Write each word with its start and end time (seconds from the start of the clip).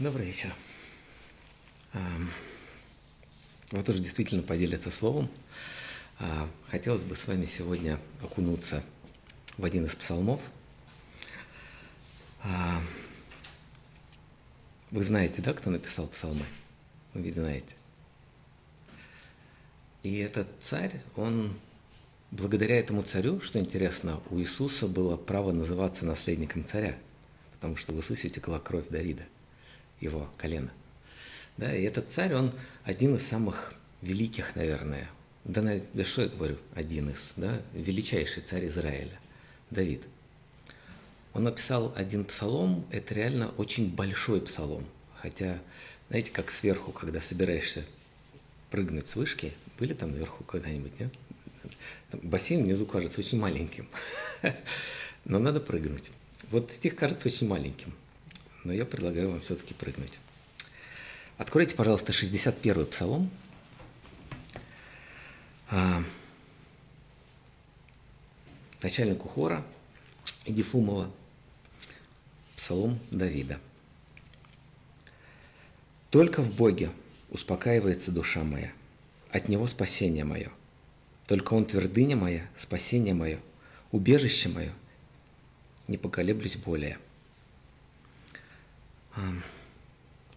Добрый 0.00 0.24
вечер. 0.24 0.50
Вот 3.70 3.86
уже 3.86 3.98
действительно 3.98 4.42
поделиться 4.42 4.90
словом. 4.90 5.28
А, 6.18 6.48
хотелось 6.70 7.02
бы 7.02 7.14
с 7.14 7.26
вами 7.26 7.44
сегодня 7.44 8.00
окунуться 8.22 8.82
в 9.58 9.64
один 9.66 9.84
из 9.84 9.94
псалмов. 9.94 10.40
А, 12.42 12.80
вы 14.90 15.04
знаете, 15.04 15.42
да, 15.42 15.52
кто 15.52 15.68
написал 15.68 16.06
псалмы? 16.06 16.46
Вы 17.12 17.20
ведь 17.20 17.34
знаете. 17.34 17.74
И 20.02 20.16
этот 20.16 20.48
царь, 20.62 21.02
он 21.14 21.60
благодаря 22.30 22.78
этому 22.78 23.02
царю, 23.02 23.42
что 23.42 23.58
интересно, 23.58 24.22
у 24.30 24.38
Иисуса 24.38 24.88
было 24.88 25.18
право 25.18 25.52
называться 25.52 26.06
наследником 26.06 26.64
царя, 26.64 26.96
потому 27.52 27.76
что 27.76 27.92
в 27.92 27.98
Иисусе 27.98 28.30
текла 28.30 28.60
кровь 28.60 28.88
Давида, 28.88 29.24
его 30.00 30.30
колено. 30.36 30.70
Да, 31.56 31.74
и 31.74 31.82
этот 31.82 32.10
царь, 32.10 32.34
он 32.34 32.52
один 32.84 33.16
из 33.16 33.26
самых 33.26 33.74
великих, 34.02 34.56
наверное, 34.56 35.10
да, 35.44 35.62
да 35.92 36.04
что 36.04 36.22
я 36.22 36.28
говорю, 36.28 36.56
один 36.74 37.10
из, 37.10 37.32
да, 37.36 37.60
величайший 37.72 38.42
царь 38.42 38.66
Израиля, 38.66 39.18
Давид. 39.70 40.02
Он 41.32 41.44
написал 41.44 41.92
один 41.96 42.24
псалом, 42.24 42.84
это 42.90 43.14
реально 43.14 43.50
очень 43.56 43.88
большой 43.88 44.40
псалом, 44.40 44.84
хотя, 45.16 45.58
знаете, 46.08 46.32
как 46.32 46.50
сверху, 46.50 46.92
когда 46.92 47.20
собираешься 47.20 47.84
прыгнуть 48.70 49.08
с 49.08 49.16
вышки, 49.16 49.52
были 49.78 49.94
там 49.94 50.12
наверху 50.12 50.44
когда-нибудь, 50.44 50.98
нет? 50.98 51.14
Бассейн 52.12 52.64
внизу 52.64 52.86
кажется 52.86 53.20
очень 53.20 53.38
маленьким, 53.38 53.88
но 55.24 55.38
надо 55.38 55.60
прыгнуть. 55.60 56.10
Вот 56.50 56.72
стих 56.72 56.96
кажется 56.96 57.28
очень 57.28 57.46
маленьким, 57.46 57.94
но 58.64 58.72
я 58.72 58.84
предлагаю 58.84 59.30
вам 59.30 59.40
все-таки 59.40 59.74
прыгнуть. 59.74 60.18
Откройте, 61.38 61.74
пожалуйста, 61.74 62.12
61-й 62.12 62.86
псалом. 62.86 63.30
А, 65.70 66.02
начальнику 68.82 69.28
хора 69.28 69.64
Едифумова, 70.44 71.10
псалом 72.56 72.98
Давида. 73.10 73.58
«Только 76.10 76.42
в 76.42 76.52
Боге 76.52 76.90
успокаивается 77.30 78.10
душа 78.10 78.42
моя, 78.42 78.72
от 79.30 79.48
Него 79.48 79.66
спасение 79.66 80.24
мое. 80.24 80.50
Только 81.26 81.54
Он 81.54 81.64
твердыня 81.64 82.16
моя, 82.16 82.50
спасение 82.56 83.14
мое, 83.14 83.38
убежище 83.92 84.48
мое, 84.48 84.72
не 85.86 85.96
поколеблюсь 85.96 86.56
более». 86.56 86.98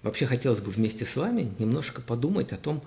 Вообще 0.01 0.25
хотелось 0.25 0.59
бы 0.59 0.71
вместе 0.71 1.05
с 1.05 1.15
вами 1.15 1.53
немножко 1.59 2.01
подумать 2.01 2.51
о 2.51 2.57
том, 2.57 2.83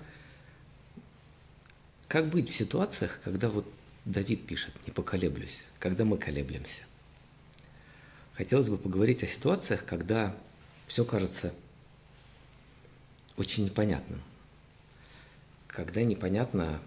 как 2.07 2.29
быть 2.29 2.49
в 2.49 2.55
ситуациях, 2.55 3.19
когда 3.23 3.49
вот 3.49 3.65
Давид 4.05 4.45
пишет 4.47 4.73
«не 4.85 4.93
поколеблюсь», 4.93 5.57
когда 5.79 6.05
мы 6.05 6.17
колеблемся. 6.17 6.83
Хотелось 8.33 8.69
бы 8.69 8.77
поговорить 8.77 9.23
о 9.23 9.27
ситуациях, 9.27 9.83
когда 9.83 10.35
все 10.87 11.03
кажется 11.03 11.53
очень 13.35 13.65
непонятным, 13.65 14.21
когда 15.67 16.03
непонятно, 16.03 16.79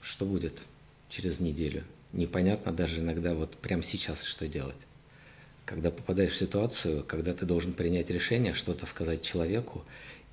что 0.00 0.24
будет 0.24 0.62
через 1.08 1.40
неделю, 1.40 1.84
непонятно 2.12 2.72
даже 2.72 3.00
иногда 3.00 3.34
вот 3.34 3.56
прямо 3.58 3.82
сейчас, 3.82 4.22
что 4.22 4.48
делать 4.48 4.86
когда 5.64 5.90
попадаешь 5.90 6.32
в 6.32 6.38
ситуацию, 6.38 7.04
когда 7.04 7.34
ты 7.34 7.46
должен 7.46 7.72
принять 7.72 8.10
решение, 8.10 8.54
что-то 8.54 8.86
сказать 8.86 9.22
человеку, 9.22 9.84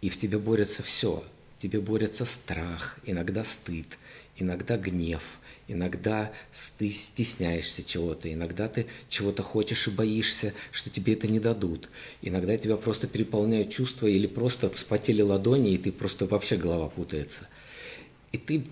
и 0.01 0.09
в 0.09 0.17
тебе 0.17 0.37
борется 0.37 0.83
все. 0.83 1.23
Тебе 1.59 1.81
борется 1.81 2.23
страх, 2.23 2.99
иногда 3.05 3.43
стыд, 3.43 3.97
иногда 4.37 4.77
гнев, 4.77 5.39
иногда 5.67 6.31
ты 6.77 6.89
стесняешься 6.91 7.83
чего-то, 7.83 8.31
иногда 8.31 8.69
ты 8.69 8.87
чего-то 9.09 9.43
хочешь 9.43 9.89
и 9.89 9.91
боишься, 9.91 10.53
что 10.71 10.89
тебе 10.89 11.13
это 11.13 11.27
не 11.27 11.41
дадут. 11.41 11.89
Иногда 12.21 12.55
тебя 12.55 12.77
просто 12.77 13.07
переполняют 13.07 13.71
чувства 13.71 14.07
или 14.07 14.25
просто 14.25 14.69
вспотели 14.69 15.21
ладони, 15.21 15.73
и 15.73 15.77
ты 15.77 15.91
просто 15.91 16.25
вообще 16.25 16.55
голова 16.55 16.87
путается. 16.87 17.49
И 18.31 18.37
ты 18.37 18.65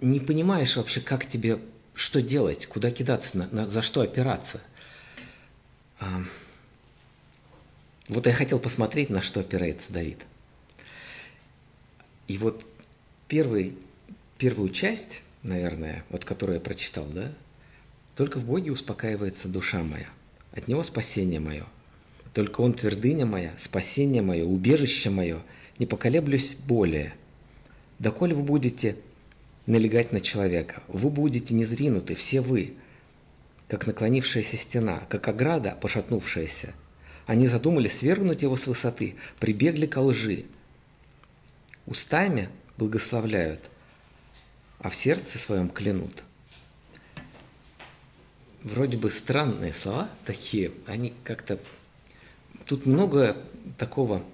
не 0.00 0.20
понимаешь 0.20 0.76
вообще, 0.76 1.00
как 1.00 1.28
тебе, 1.28 1.58
что 1.94 2.22
делать, 2.22 2.66
куда 2.66 2.92
кидаться, 2.92 3.36
на, 3.36 3.48
на, 3.50 3.66
за 3.66 3.82
что 3.82 4.00
опираться– 4.00 4.60
вот 8.08 8.26
я 8.26 8.32
хотел 8.32 8.58
посмотреть, 8.58 9.10
на 9.10 9.20
что 9.20 9.40
опирается 9.40 9.92
Давид. 9.92 10.18
И 12.26 12.38
вот 12.38 12.64
первый, 13.26 13.76
первую 14.38 14.68
часть, 14.70 15.22
наверное, 15.42 16.04
вот 16.10 16.24
которую 16.24 16.56
я 16.56 16.60
прочитал, 16.60 17.06
да, 17.06 17.32
только 18.16 18.38
в 18.38 18.44
Боге 18.44 18.72
успокаивается 18.72 19.48
душа 19.48 19.82
моя, 19.82 20.08
от 20.52 20.68
Него 20.68 20.82
спасение 20.82 21.40
мое. 21.40 21.64
Только 22.34 22.60
Он 22.60 22.72
твердыня 22.72 23.26
моя, 23.26 23.54
спасение 23.58 24.22
мое, 24.22 24.44
убежище 24.44 25.10
мое, 25.10 25.40
не 25.78 25.86
поколеблюсь 25.86 26.54
более. 26.54 27.14
Доколе 27.98 28.34
вы 28.34 28.42
будете 28.42 28.96
налегать 29.66 30.12
на 30.12 30.20
человека, 30.20 30.82
вы 30.88 31.10
будете 31.10 31.54
незринуты, 31.54 32.14
все 32.14 32.40
вы– 32.40 32.74
как 33.68 33.86
наклонившаяся 33.86 34.56
стена, 34.56 35.00
как 35.10 35.28
ограда, 35.28 35.76
пошатнувшаяся. 35.80 36.74
Они 37.26 37.46
задумали 37.46 37.88
свергнуть 37.88 38.42
его 38.42 38.56
с 38.56 38.66
высоты, 38.66 39.16
прибегли 39.38 39.86
ко 39.86 39.98
лжи. 39.98 40.46
Устами 41.86 42.48
благословляют, 42.78 43.70
а 44.78 44.88
в 44.88 44.96
сердце 44.96 45.38
своем 45.38 45.68
клянут. 45.68 46.24
Вроде 48.62 48.96
бы 48.96 49.10
странные 49.10 49.72
слова 49.72 50.10
такие, 50.24 50.72
они 50.86 51.12
как-то... 51.22 51.60
Тут 52.66 52.86
много 52.86 53.36
такого... 53.76 54.24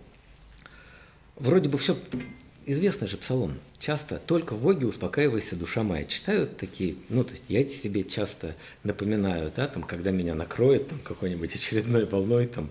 Вроде 1.36 1.68
бы 1.68 1.78
все 1.78 1.98
известный 2.64 3.08
же 3.08 3.16
псалом. 3.16 3.58
Часто 3.84 4.18
только 4.18 4.54
в 4.54 4.62
Боге 4.62 4.86
успокаивайся, 4.86 5.56
душа 5.56 5.82
моя. 5.82 6.04
Читают 6.04 6.56
такие, 6.56 6.96
ну, 7.10 7.22
то 7.22 7.32
есть 7.32 7.44
я 7.48 7.68
себе 7.68 8.02
часто 8.02 8.56
напоминаю, 8.82 9.52
да, 9.54 9.68
там, 9.68 9.82
когда 9.82 10.10
меня 10.10 10.34
накроет 10.34 10.88
там 10.88 11.00
какой-нибудь 11.00 11.54
очередной 11.54 12.06
волной, 12.06 12.46
там, 12.46 12.70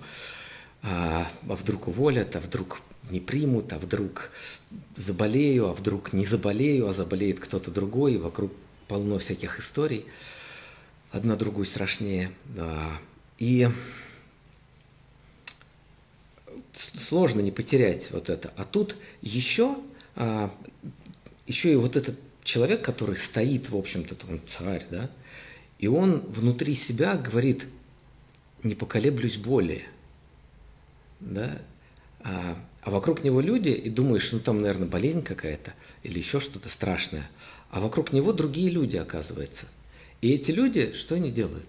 а, 0.81 1.29
а 1.47 1.53
вдруг 1.53 1.87
уволят, 1.87 2.35
а 2.35 2.39
вдруг 2.39 2.81
не 3.11 3.19
примут, 3.19 3.73
а 3.73 3.77
вдруг 3.77 4.31
заболею, 4.95 5.67
а 5.67 5.73
вдруг 5.73 6.13
не 6.13 6.25
заболею, 6.25 6.87
а 6.87 6.93
заболеет 6.93 7.39
кто-то 7.39 7.69
другой, 7.69 8.15
и 8.15 8.17
вокруг 8.17 8.51
полно 8.87 9.19
всяких 9.19 9.59
историй, 9.59 10.07
одна 11.11 11.35
другую 11.35 11.67
страшнее. 11.67 12.31
И 13.37 13.69
сложно 16.73 17.41
не 17.41 17.51
потерять 17.51 18.09
вот 18.09 18.31
это. 18.31 18.51
А 18.55 18.63
тут 18.63 18.95
еще, 19.21 19.75
а, 20.15 20.51
еще 21.47 21.71
и 21.71 21.75
вот 21.75 21.95
этот 21.95 22.19
человек, 22.43 22.83
который 22.83 23.15
стоит, 23.15 23.69
в 23.69 23.77
общем-то, 23.77 24.15
он 24.27 24.41
царь, 24.47 24.85
да, 24.89 25.09
и 25.79 25.87
он 25.87 26.19
внутри 26.21 26.75
себя 26.75 27.15
говорит, 27.15 27.65
не 28.63 28.75
поколеблюсь 28.75 29.37
более, 29.37 29.85
да, 31.19 31.61
а, 32.21 32.57
а 32.81 32.91
вокруг 32.91 33.23
него 33.23 33.41
люди, 33.41 33.69
и 33.69 33.89
думаешь, 33.89 34.31
ну 34.31 34.39
там, 34.39 34.61
наверное, 34.61 34.87
болезнь 34.87 35.23
какая-то 35.23 35.73
или 36.03 36.19
еще 36.19 36.39
что-то 36.39 36.69
страшное, 36.69 37.29
а 37.69 37.79
вокруг 37.79 38.13
него 38.13 38.33
другие 38.33 38.69
люди, 38.69 38.97
оказывается. 38.97 39.67
И 40.21 40.33
эти 40.33 40.51
люди, 40.51 40.93
что 40.93 41.15
они 41.15 41.31
делают? 41.31 41.67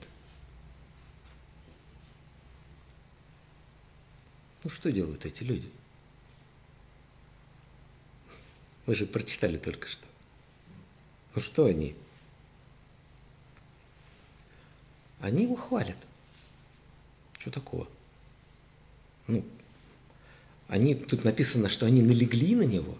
Ну 4.62 4.70
что 4.70 4.92
делают 4.92 5.26
эти 5.26 5.42
люди? 5.42 5.68
Мы 8.86 8.94
же 8.94 9.06
прочитали 9.06 9.56
только 9.56 9.88
что. 9.88 10.04
Ну 11.34 11.42
что 11.42 11.66
они? 11.66 11.94
Они 15.20 15.44
его 15.44 15.56
хвалят. 15.56 15.96
Что 17.38 17.50
такого? 17.50 17.88
Ну, 19.26 19.44
они, 20.68 20.94
тут 20.94 21.24
написано, 21.24 21.68
что 21.68 21.86
они 21.86 22.02
налегли 22.02 22.54
на 22.54 22.62
него, 22.62 22.96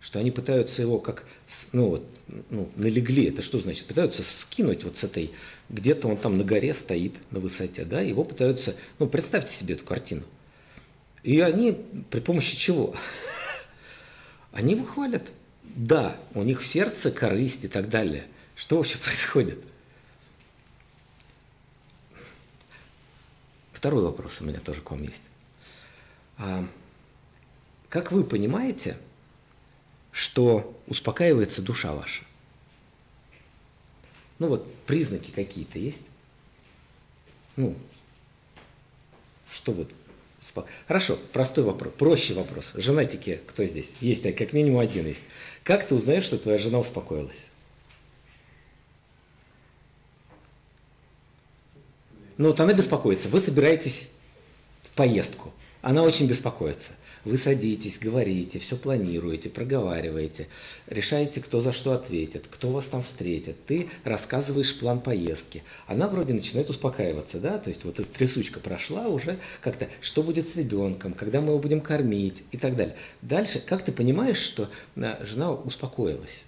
что 0.00 0.18
они 0.18 0.30
пытаются 0.30 0.82
его 0.82 0.98
как, 0.98 1.26
ну 1.72 1.88
вот, 1.88 2.06
ну, 2.50 2.70
налегли, 2.76 3.26
это 3.26 3.42
что 3.42 3.58
значит? 3.58 3.86
Пытаются 3.86 4.22
скинуть 4.22 4.84
вот 4.84 4.96
с 4.98 5.04
этой, 5.04 5.32
где-то 5.68 6.08
он 6.08 6.16
там 6.16 6.38
на 6.38 6.44
горе 6.44 6.74
стоит, 6.74 7.14
на 7.30 7.40
высоте, 7.40 7.84
да, 7.84 8.00
его 8.00 8.24
пытаются, 8.24 8.76
ну, 8.98 9.08
представьте 9.08 9.54
себе 9.56 9.74
эту 9.74 9.84
картину– 9.84 10.22
и 11.22 11.40
они 11.40 11.78
при 12.10 12.20
помощи 12.20 12.56
чего? 12.56 12.94
Они 14.52 14.74
его 14.74 14.84
хвалят. 14.84 15.30
Да, 15.62 16.16
у 16.34 16.42
них 16.42 16.60
в 16.60 16.66
сердце 16.66 17.10
корысть 17.10 17.64
и 17.64 17.68
так 17.68 17.88
далее. 17.88 18.26
Что 18.54 18.76
вообще 18.76 18.98
происходит? 19.04 19.58
Второй 23.72 24.02
вопрос 24.04 24.40
у 24.40 24.44
меня 24.44 24.60
тоже 24.60 24.80
к 24.80 24.90
вам 24.90 25.02
есть. 25.02 25.22
А, 26.38 26.64
Как 27.88 28.12
вы 28.12 28.22
понимаете, 28.22 28.96
что 30.12 30.78
успокаивается 30.86 31.62
душа 31.62 31.94
ваша? 31.94 32.24
Ну 34.38 34.48
вот 34.48 34.76
признаки 34.84 35.30
какие-то 35.30 35.78
есть? 35.78 36.02
Ну, 37.56 37.76
что 39.50 39.72
вот 39.72 39.90
Хорошо, 40.88 41.18
простой 41.32 41.64
вопрос, 41.64 41.92
проще 41.96 42.34
вопрос. 42.34 42.72
Женатики, 42.74 43.40
кто 43.46 43.64
здесь? 43.64 43.90
Есть, 44.00 44.22
как 44.22 44.52
минимум 44.52 44.80
один 44.80 45.06
есть. 45.06 45.22
Как 45.62 45.86
ты 45.86 45.94
узнаешь, 45.94 46.24
что 46.24 46.38
твоя 46.38 46.58
жена 46.58 46.80
успокоилась? 46.80 47.38
Ну 52.38 52.48
вот 52.48 52.58
она 52.60 52.72
беспокоится. 52.72 53.28
Вы 53.28 53.40
собираетесь 53.40 54.08
в 54.82 54.90
поездку. 54.90 55.52
Она 55.80 56.02
очень 56.02 56.26
беспокоится. 56.26 56.90
Вы 57.24 57.36
садитесь, 57.36 58.00
говорите, 58.00 58.58
все 58.58 58.76
планируете, 58.76 59.48
проговариваете, 59.48 60.48
решаете, 60.88 61.40
кто 61.40 61.60
за 61.60 61.72
что 61.72 61.92
ответит, 61.92 62.46
кто 62.50 62.70
вас 62.70 62.86
там 62.86 63.02
встретит. 63.02 63.64
Ты 63.64 63.88
рассказываешь 64.02 64.76
план 64.76 65.00
поездки. 65.00 65.62
Она 65.86 66.08
вроде 66.08 66.34
начинает 66.34 66.68
успокаиваться, 66.68 67.38
да, 67.38 67.58
то 67.58 67.68
есть 67.68 67.84
вот 67.84 68.00
эта 68.00 68.12
трясучка 68.12 68.58
прошла 68.58 69.06
уже 69.06 69.38
как-то, 69.60 69.88
что 70.00 70.24
будет 70.24 70.48
с 70.48 70.56
ребенком, 70.56 71.12
когда 71.12 71.40
мы 71.40 71.50
его 71.50 71.60
будем 71.60 71.80
кормить 71.80 72.42
и 72.50 72.56
так 72.56 72.74
далее. 72.74 72.96
Дальше, 73.22 73.60
как 73.60 73.84
ты 73.84 73.92
понимаешь, 73.92 74.38
что 74.38 74.68
а, 74.96 75.24
жена 75.24 75.52
успокоилась? 75.52 76.42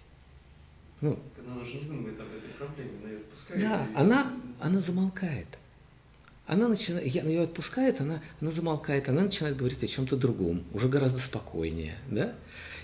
Ну, 1.00 1.19
она 1.47 1.62
уже 1.62 1.75
не 1.75 1.82
думает 1.82 2.19
об 2.19 2.26
этой 2.35 2.50
проблеме, 2.59 2.91
она 3.00 3.11
ее 3.11 3.19
отпускает. 3.19 3.61
Да, 3.61 3.87
и... 3.93 3.97
она, 3.97 4.32
она 4.59 4.81
замолкает 4.81 5.47
она 6.46 6.69
начинает, 6.69 7.06
я, 7.06 7.23
ее 7.23 7.43
отпускает, 7.43 8.00
она, 8.00 8.20
она 8.41 8.50
замолкает, 8.50 9.08
она 9.08 9.23
начинает 9.23 9.56
говорить 9.56 9.82
о 9.82 9.87
чем-то 9.87 10.17
другом, 10.17 10.62
уже 10.73 10.88
гораздо 10.88 11.20
спокойнее, 11.20 11.96
да? 12.11 12.35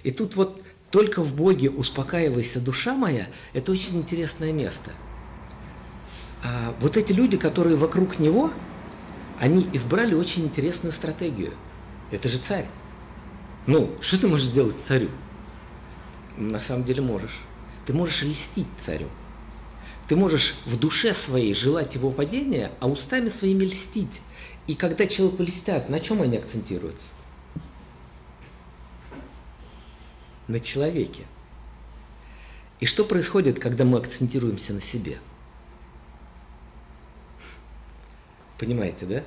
И 0.02 0.10
тут 0.10 0.34
вот 0.36 0.62
только 0.90 1.22
в 1.22 1.34
Боге 1.34 1.70
успокаивайся, 1.70 2.60
душа 2.60 2.94
моя, 2.94 3.28
это 3.52 3.72
очень 3.72 3.98
интересное 3.98 4.52
место. 4.52 4.90
А 6.42 6.74
вот 6.80 6.96
эти 6.96 7.12
люди, 7.12 7.36
которые 7.36 7.76
вокруг 7.76 8.18
него, 8.18 8.50
они 9.38 9.66
избрали 9.72 10.14
очень 10.14 10.44
интересную 10.44 10.92
стратегию. 10.92 11.52
Это 12.10 12.28
же 12.28 12.38
царь. 12.38 12.66
Ну, 13.66 13.90
что 14.00 14.18
ты 14.18 14.26
можешь 14.26 14.46
сделать 14.46 14.76
царю? 14.86 15.10
На 16.38 16.60
самом 16.60 16.84
деле 16.84 17.02
можешь. 17.02 17.40
Ты 17.86 17.92
можешь 17.92 18.22
льстить 18.22 18.68
царю. 18.78 19.08
Ты 20.10 20.16
можешь 20.16 20.56
в 20.66 20.76
душе 20.76 21.14
своей 21.14 21.54
желать 21.54 21.94
его 21.94 22.10
падения, 22.10 22.72
а 22.80 22.88
устами 22.88 23.28
своими 23.28 23.62
льстить. 23.62 24.20
И 24.66 24.74
когда 24.74 25.06
человеку 25.06 25.44
льстят, 25.44 25.88
на 25.88 26.00
чем 26.00 26.20
они 26.20 26.36
акцентируются? 26.36 27.06
На 30.48 30.58
человеке. 30.58 31.26
И 32.80 32.86
что 32.86 33.04
происходит, 33.04 33.60
когда 33.60 33.84
мы 33.84 33.98
акцентируемся 33.98 34.72
на 34.72 34.80
себе? 34.80 35.18
Понимаете, 38.58 39.06
да? 39.06 39.22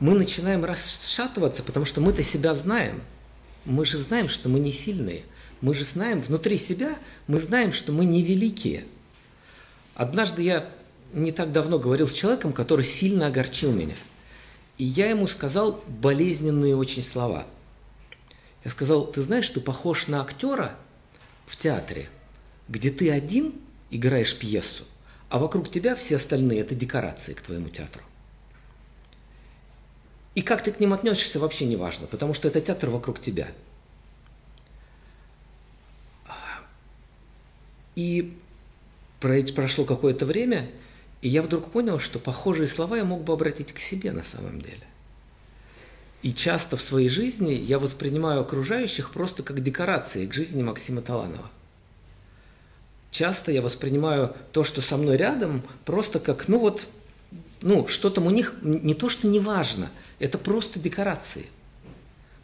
Мы 0.00 0.16
начинаем 0.16 0.64
расшатываться, 0.64 1.62
потому 1.62 1.86
что 1.86 2.00
мы-то 2.00 2.24
себя 2.24 2.56
знаем. 2.56 3.04
Мы 3.64 3.84
же 3.84 3.98
знаем, 3.98 4.28
что 4.28 4.48
мы 4.48 4.58
не 4.58 4.72
сильные. 4.72 5.22
Мы 5.60 5.74
же 5.74 5.84
знаем, 5.84 6.22
внутри 6.22 6.58
себя 6.58 6.98
мы 7.28 7.38
знаем, 7.38 7.72
что 7.72 7.92
мы 7.92 8.04
не 8.04 8.24
великие– 8.24 8.84
Однажды 9.94 10.42
я 10.42 10.70
не 11.12 11.32
так 11.32 11.52
давно 11.52 11.78
говорил 11.78 12.08
с 12.08 12.12
человеком, 12.12 12.52
который 12.52 12.84
сильно 12.84 13.26
огорчил 13.26 13.72
меня. 13.72 13.96
И 14.78 14.84
я 14.84 15.10
ему 15.10 15.26
сказал 15.26 15.82
болезненные 15.86 16.76
очень 16.76 17.02
слова. 17.02 17.46
Я 18.64 18.70
сказал, 18.70 19.06
ты 19.06 19.22
знаешь, 19.22 19.48
ты 19.48 19.60
похож 19.60 20.06
на 20.06 20.22
актера 20.22 20.76
в 21.46 21.56
театре, 21.56 22.08
где 22.68 22.90
ты 22.90 23.10
один 23.10 23.54
играешь 23.90 24.38
пьесу, 24.38 24.84
а 25.28 25.38
вокруг 25.38 25.70
тебя 25.70 25.94
все 25.94 26.16
остальные– 26.16 26.60
это 26.60 26.74
декорации 26.74 27.34
к 27.34 27.42
твоему 27.42 27.68
театру. 27.68 28.02
И 30.34 30.40
как 30.40 30.62
ты 30.62 30.72
к 30.72 30.80
ним 30.80 30.94
относишься, 30.94 31.38
вообще 31.38 31.66
не 31.66 31.76
важно, 31.76 32.06
потому 32.06 32.32
что 32.32 32.48
это 32.48 32.60
театр 32.60 32.88
вокруг 32.88 33.20
тебя. 33.20 33.48
И 37.94 38.38
прошло 39.22 39.84
какое-то 39.84 40.26
время, 40.26 40.70
и 41.22 41.28
я 41.28 41.42
вдруг 41.42 41.70
понял, 41.70 41.98
что 41.98 42.18
похожие 42.18 42.68
слова 42.68 42.96
я 42.96 43.04
мог 43.04 43.22
бы 43.22 43.32
обратить 43.32 43.72
к 43.72 43.78
себе 43.78 44.12
на 44.12 44.24
самом 44.24 44.60
деле. 44.60 44.82
И 46.22 46.32
часто 46.32 46.76
в 46.76 46.82
своей 46.82 47.08
жизни 47.08 47.52
я 47.52 47.78
воспринимаю 47.78 48.40
окружающих 48.40 49.10
просто 49.10 49.42
как 49.42 49.62
декорации 49.62 50.26
к 50.26 50.34
жизни 50.34 50.62
Максима 50.62 51.02
Таланова. 51.02 51.50
Часто 53.10 53.52
я 53.52 53.62
воспринимаю 53.62 54.34
то, 54.52 54.64
что 54.64 54.80
со 54.80 54.96
мной 54.96 55.16
рядом, 55.16 55.62
просто 55.84 56.18
как, 56.18 56.48
ну 56.48 56.58
вот, 56.58 56.88
ну, 57.60 57.86
что 57.86 58.10
там 58.10 58.26
у 58.26 58.30
них 58.30 58.54
не 58.62 58.94
то, 58.94 59.08
что 59.08 59.26
не 59.26 59.38
важно, 59.38 59.90
это 60.18 60.38
просто 60.38 60.78
декорации. 60.78 61.46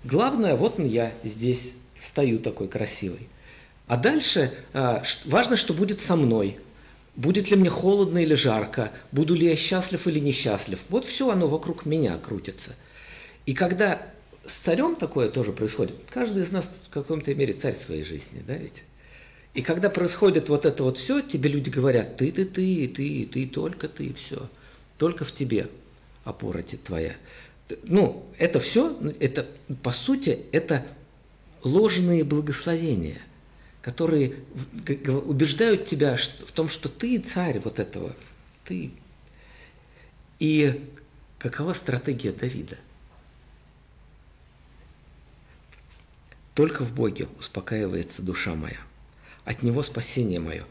Главное, 0.04 0.56
вот 0.56 0.78
я 0.78 1.12
здесь 1.24 1.72
стою 2.02 2.38
такой 2.38 2.68
красивый. 2.68 3.28
А 3.86 3.96
дальше 3.96 4.52
а, 4.72 5.02
важно, 5.24 5.56
что 5.56 5.74
будет 5.74 6.00
со 6.00 6.14
мной– 6.14 6.58
Будет 7.18 7.50
ли 7.50 7.56
мне 7.56 7.68
холодно 7.68 8.18
или 8.18 8.34
жарко, 8.34 8.92
буду 9.10 9.34
ли 9.34 9.48
я 9.48 9.56
счастлив 9.56 10.06
или 10.06 10.20
несчастлив. 10.20 10.78
Вот 10.88 11.04
все 11.04 11.28
оно 11.30 11.48
вокруг 11.48 11.84
меня 11.84 12.16
крутится. 12.16 12.76
И 13.44 13.54
когда 13.54 14.12
с 14.46 14.52
царем 14.52 14.94
такое 14.94 15.28
тоже 15.28 15.50
происходит, 15.50 15.96
каждый 16.10 16.44
из 16.44 16.52
нас 16.52 16.70
в 16.86 16.90
каком-то 16.90 17.34
мере 17.34 17.54
царь 17.54 17.74
своей 17.74 18.04
жизни, 18.04 18.40
да 18.46 18.54
ведь? 18.54 18.84
И 19.54 19.62
когда 19.62 19.90
происходит 19.90 20.48
вот 20.48 20.64
это 20.64 20.84
вот 20.84 20.96
все, 20.96 21.20
тебе 21.20 21.50
люди 21.50 21.70
говорят, 21.70 22.16
ты, 22.18 22.30
ты, 22.30 22.44
ты, 22.44 22.86
ты, 22.86 23.26
ты, 23.26 23.46
только 23.46 23.88
ты, 23.88 24.14
все. 24.14 24.48
Только 24.96 25.24
в 25.24 25.32
тебе 25.32 25.68
опора 26.22 26.62
твоя. 26.62 27.16
Ну, 27.82 28.26
это 28.38 28.60
все, 28.60 28.96
это, 29.18 29.44
по 29.82 29.90
сути, 29.90 30.38
это 30.52 30.86
ложные 31.64 32.22
благословения 32.22 33.22
которые 33.88 34.34
убеждают 35.24 35.86
тебя 35.86 36.18
в 36.18 36.52
том, 36.52 36.68
что 36.68 36.90
ты 36.90 37.18
царь 37.20 37.58
вот 37.58 37.78
этого, 37.78 38.14
ты. 38.66 38.90
И 40.38 40.92
какова 41.38 41.72
стратегия 41.72 42.32
Давида? 42.32 42.76
Только 46.52 46.84
в 46.84 46.92
Боге 46.92 47.28
успокаивается 47.38 48.20
душа 48.20 48.54
моя, 48.54 48.76
от 49.46 49.62
Него 49.62 49.82
спасение 49.82 50.38
мое. 50.38 50.66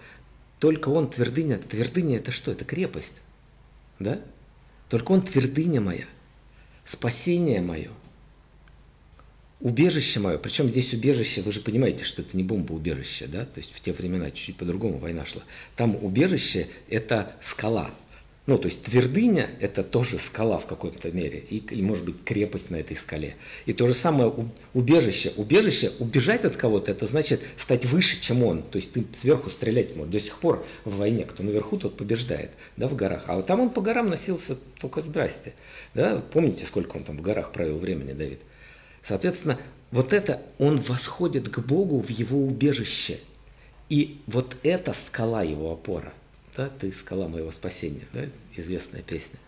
Только 0.59 0.89
Он 0.89 1.09
твердыня, 1.09 1.57
твердыня 1.57 2.17
это 2.17 2.31
что? 2.31 2.51
Это 2.51 2.65
крепость, 2.65 3.15
да? 3.97 4.21
Только 4.89 5.11
Он 5.11 5.23
твердыня 5.23 5.81
моя, 5.81 6.05
спасение 6.85 7.61
мое– 7.61 7.89
убежище 9.59 10.19
мое, 10.19 10.37
причем 10.37 10.67
здесь 10.69 10.93
убежище, 10.93 11.41
вы 11.41 11.51
же 11.51 11.61
понимаете, 11.61 12.03
что 12.03 12.21
это 12.21 12.35
не 12.37 12.43
бомба-убежище, 12.43 13.27
да, 13.27 13.45
то 13.45 13.59
есть 13.59 13.73
в 13.73 13.81
те 13.81 13.91
времена 13.91 14.31
чуть-чуть 14.31 14.57
по-другому 14.57 14.97
война 14.97 15.25
шла. 15.25 15.41
Там 15.75 15.95
убежище– 16.03 16.67
это 16.89 17.35
скала, 17.41 17.91
ну, 18.47 18.57
то 18.57 18.69
есть 18.69 18.81
твердыня– 18.81 19.49
это 19.59 19.83
тоже 19.83 20.19
скала 20.19 20.57
в 20.57 20.65
какой-то 20.65 21.11
мере, 21.11 21.37
и, 21.49 21.57
или, 21.57 21.81
может 21.81 22.05
быть, 22.05 22.23
крепость 22.23 22.71
на 22.71 22.77
этой 22.77 22.95
скале. 22.95 23.35
И 23.65 23.73
то 23.73 23.87
же 23.87 23.93
самое 23.93 24.33
убежище. 24.73 25.33
Убежище, 25.35 25.91
убежать 25.99 26.45
от 26.45 26.55
кого-то– 26.55 26.89
это 26.93 27.07
значит 27.07 27.41
стать 27.57 27.83
выше, 27.83 28.21
чем 28.21 28.43
он. 28.43 28.63
То 28.63 28.77
есть 28.77 28.93
ты 28.93 29.05
сверху 29.13 29.49
стрелять 29.49 29.97
можешь. 29.97 30.13
До 30.13 30.19
сих 30.21 30.39
пор 30.39 30.65
в 30.85 30.95
войне 30.95 31.25
кто 31.25 31.43
наверху, 31.43 31.75
тот 31.75 31.97
побеждает, 31.97 32.51
да, 32.77 32.87
в 32.87 32.95
горах. 32.95 33.25
А 33.27 33.35
вот 33.35 33.47
там 33.47 33.59
он 33.59 33.69
по 33.69 33.81
горам 33.81 34.09
носился 34.09 34.57
только 34.79 35.01
здрасте. 35.01 35.53
Да? 35.93 36.23
Помните, 36.31 36.65
сколько 36.65 36.95
он 36.95 37.03
там 37.03 37.17
в 37.17 37.21
горах 37.21 37.51
провел 37.51 37.77
времени, 37.77 38.13
Давид? 38.13 38.39
Соответственно, 39.07 39.57
вот 39.91 40.11
это, 40.11 40.41
он 40.57 40.79
восходит 40.79 41.47
к 41.47 41.59
Богу 41.59 42.01
в 42.01 42.09
его 42.09 42.45
убежище. 42.45 43.19
И 43.87 44.19
вот 44.27 44.57
эта 44.63 44.93
скала 44.93 45.43
его 45.43 45.71
опора. 45.71 46.11
Да, 46.57 46.69
ты 46.69 46.91
скала 46.91 47.29
моего 47.29 47.51
спасения, 47.51 48.05
да, 48.11 48.25
известная 48.57 49.01
песня. 49.01 49.39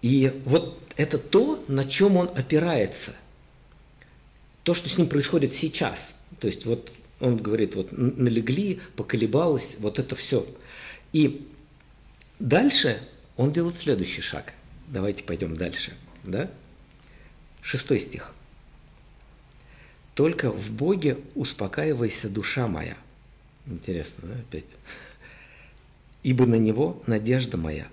И 0.00 0.32
вот 0.46 0.80
это 0.96 1.18
то, 1.18 1.62
на 1.68 1.84
чем 1.84 2.16
он 2.16 2.30
опирается. 2.34 3.12
То, 4.62 4.72
что 4.72 4.88
с 4.88 4.96
ним 4.96 5.08
происходит 5.08 5.52
сейчас. 5.52 6.14
То 6.40 6.46
есть 6.46 6.64
вот 6.64 6.90
он 7.20 7.36
говорит, 7.36 7.74
вот 7.74 7.88
налегли, 7.92 8.80
поколебалось, 8.96 9.76
вот 9.78 9.98
это 9.98 10.16
все. 10.16 10.46
И 11.12 11.50
дальше 12.38 12.98
он 13.36 13.52
делает 13.52 13.76
следующий 13.76 14.22
шаг. 14.22 14.54
Давайте 14.86 15.22
пойдем 15.22 15.54
дальше. 15.54 15.92
Да? 16.24 16.50
Шестой 17.60 17.98
стих. 17.98 18.32
Только 20.18 20.50
в 20.50 20.72
Боге 20.72 21.16
успокаивайся, 21.36 22.28
душа 22.28 22.66
моя. 22.66 22.96
Интересно, 23.66 24.14
да, 24.30 24.34
опять? 24.34 24.64
Ибо 26.24 26.44
на 26.44 26.56
Него 26.56 27.00
надежда 27.06 27.56
моя. 27.56 27.86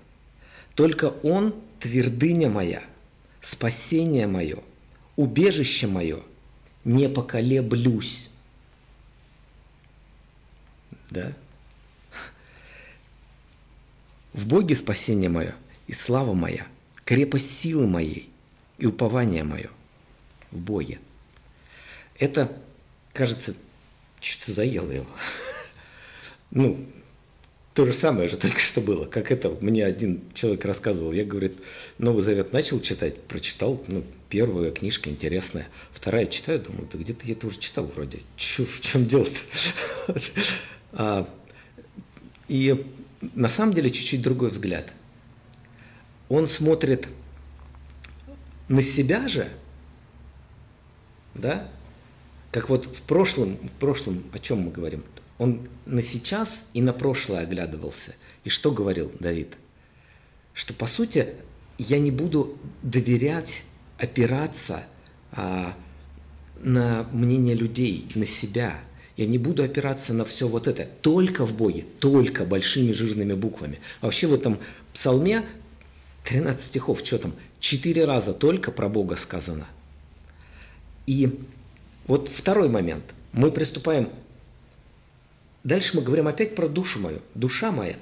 Только 0.74 1.04
Он 1.22 1.54
твердыня 1.78 2.50
моя, 2.50 2.82
спасение 3.40 4.26
мое, 4.26 4.58
убежище 5.14 5.86
мое, 5.86 6.20
не 6.84 7.08
поколеблюсь. 7.08 8.28
Да? 11.10 11.32
В 14.32 14.48
Боге 14.48 14.74
спасение 14.74 15.30
мое 15.30 15.54
и 15.86 15.92
слава 15.92 16.34
моя, 16.34 16.66
крепость 17.04 17.56
силы 17.56 17.86
моей 17.86 18.28
и 18.78 18.86
упование 18.86 19.44
мое 19.44 19.70
в 20.50 20.58
Боге. 20.58 20.98
Это, 22.18 22.52
кажется, 23.12 23.54
что-то 24.20 24.52
заело 24.52 24.90
его. 24.90 25.06
Ну, 26.52 26.86
то 27.74 27.84
же 27.84 27.92
самое 27.92 28.28
же 28.28 28.36
только 28.36 28.60
что 28.60 28.80
было. 28.80 29.04
Как 29.04 29.32
это 29.32 29.50
мне 29.60 29.84
один 29.84 30.22
человек 30.32 30.64
рассказывал. 30.64 31.12
Я, 31.12 31.24
говорит, 31.24 31.58
Новый 31.98 32.22
Завет 32.22 32.52
начал 32.52 32.80
читать, 32.80 33.20
прочитал, 33.24 33.84
ну, 33.88 34.04
первая 34.30 34.70
книжка 34.70 35.10
интересная. 35.10 35.66
Вторая 35.92 36.26
читаю, 36.26 36.60
думаю, 36.60 36.88
да 36.90 36.98
где-то 36.98 37.26
я 37.26 37.32
это 37.32 37.48
уже 37.48 37.58
читал 37.58 37.84
вроде. 37.84 38.20
Чё, 38.36 38.64
в 38.64 38.80
чем 38.80 39.06
дело-то? 39.06 40.14
а, 40.92 41.28
и 42.48 42.86
на 43.34 43.48
самом 43.48 43.74
деле 43.74 43.90
чуть-чуть 43.90 44.22
другой 44.22 44.50
взгляд. 44.50 44.92
Он 46.28 46.48
смотрит 46.48 47.08
на 48.68 48.82
себя 48.82 49.28
же, 49.28 49.50
да, 51.34 51.70
как 52.56 52.70
вот 52.70 52.86
в 52.86 53.02
прошлом, 53.02 53.56
в 53.56 53.78
прошлом, 53.78 54.24
о 54.32 54.38
чем 54.38 54.60
мы 54.60 54.70
говорим? 54.70 55.04
Он 55.36 55.68
на 55.84 56.00
сейчас 56.00 56.64
и 56.72 56.80
на 56.80 56.94
прошлое 56.94 57.40
оглядывался. 57.40 58.14
И 58.44 58.48
что 58.48 58.70
говорил 58.70 59.12
Давид? 59.20 59.58
Что, 60.54 60.72
по 60.72 60.86
сути, 60.86 61.34
я 61.76 61.98
не 61.98 62.10
буду 62.10 62.56
доверять, 62.80 63.62
опираться 63.98 64.84
а, 65.32 65.76
на 66.62 67.06
мнение 67.12 67.54
людей, 67.54 68.08
на 68.14 68.24
себя. 68.24 68.80
Я 69.18 69.26
не 69.26 69.36
буду 69.36 69.62
опираться 69.62 70.14
на 70.14 70.24
все 70.24 70.48
вот 70.48 70.66
это. 70.66 70.88
Только 71.02 71.44
в 71.44 71.54
Боге, 71.54 71.84
только 72.00 72.46
большими 72.46 72.92
жирными 72.92 73.34
буквами. 73.34 73.80
А 74.00 74.06
вообще 74.06 74.28
в 74.28 74.32
этом 74.32 74.60
псалме 74.94 75.42
13 76.24 76.64
стихов, 76.64 77.00
что 77.04 77.18
там, 77.18 77.34
четыре 77.60 78.06
раза 78.06 78.32
только 78.32 78.72
про 78.72 78.88
Бога 78.88 79.16
сказано. 79.16 79.66
И 81.06 81.38
вот 82.06 82.28
второй 82.28 82.68
момент. 82.68 83.04
Мы 83.32 83.50
приступаем 83.50 84.10
Дальше 85.66 85.96
мы 85.96 86.02
говорим 86.02 86.28
опять 86.28 86.54
про 86.54 86.68
душу 86.68 87.00
мою, 87.00 87.18
душа 87.34 87.72
моя. 87.72 87.96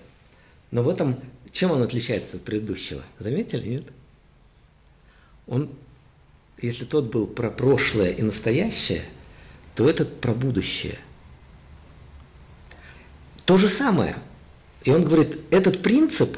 Но 0.70 0.82
в 0.82 0.88
этом, 0.90 1.18
чем 1.50 1.70
он 1.70 1.80
отличается 1.80 2.36
от 2.36 2.42
предыдущего? 2.42 3.02
Заметили, 3.18 3.66
нет? 3.66 3.84
Он, 5.46 5.70
если 6.60 6.84
тот 6.84 7.06
был 7.06 7.26
про 7.26 7.50
прошлое 7.50 8.10
и 8.10 8.20
настоящее, 8.20 9.00
то 9.74 9.88
этот 9.88 10.20
про 10.20 10.34
будущее. 10.34 10.98
То 13.46 13.56
же 13.56 13.70
самое. 13.70 14.16
И 14.82 14.90
он 14.90 15.06
говорит, 15.06 15.40
этот 15.50 15.80
принцип, 15.80 16.36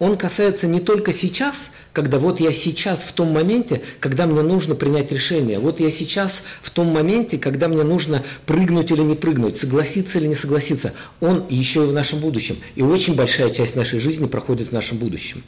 он 0.00 0.18
касается 0.18 0.66
не 0.66 0.80
только 0.80 1.12
сейчас, 1.12 1.70
когда 1.94 2.18
вот 2.18 2.40
я 2.40 2.52
сейчас 2.52 3.04
в 3.04 3.12
том 3.12 3.28
моменте, 3.28 3.80
когда 4.00 4.26
мне 4.26 4.42
нужно 4.42 4.74
принять 4.74 5.12
решение, 5.12 5.60
вот 5.60 5.78
я 5.78 5.92
сейчас 5.92 6.42
в 6.60 6.70
том 6.70 6.88
моменте, 6.88 7.38
когда 7.38 7.68
мне 7.68 7.84
нужно 7.84 8.24
прыгнуть 8.46 8.90
или 8.90 9.00
не 9.00 9.14
прыгнуть, 9.14 9.56
согласиться 9.56 10.18
или 10.18 10.26
не 10.26 10.34
согласиться, 10.34 10.92
он 11.20 11.44
еще 11.48 11.84
и 11.84 11.86
в 11.86 11.92
нашем 11.92 12.18
будущем. 12.18 12.56
И 12.74 12.82
очень 12.82 13.14
большая 13.14 13.48
часть 13.48 13.76
нашей 13.76 14.00
жизни 14.00 14.26
проходит 14.26 14.68
в 14.68 14.72
нашем 14.72 14.98
будущем. 14.98 15.44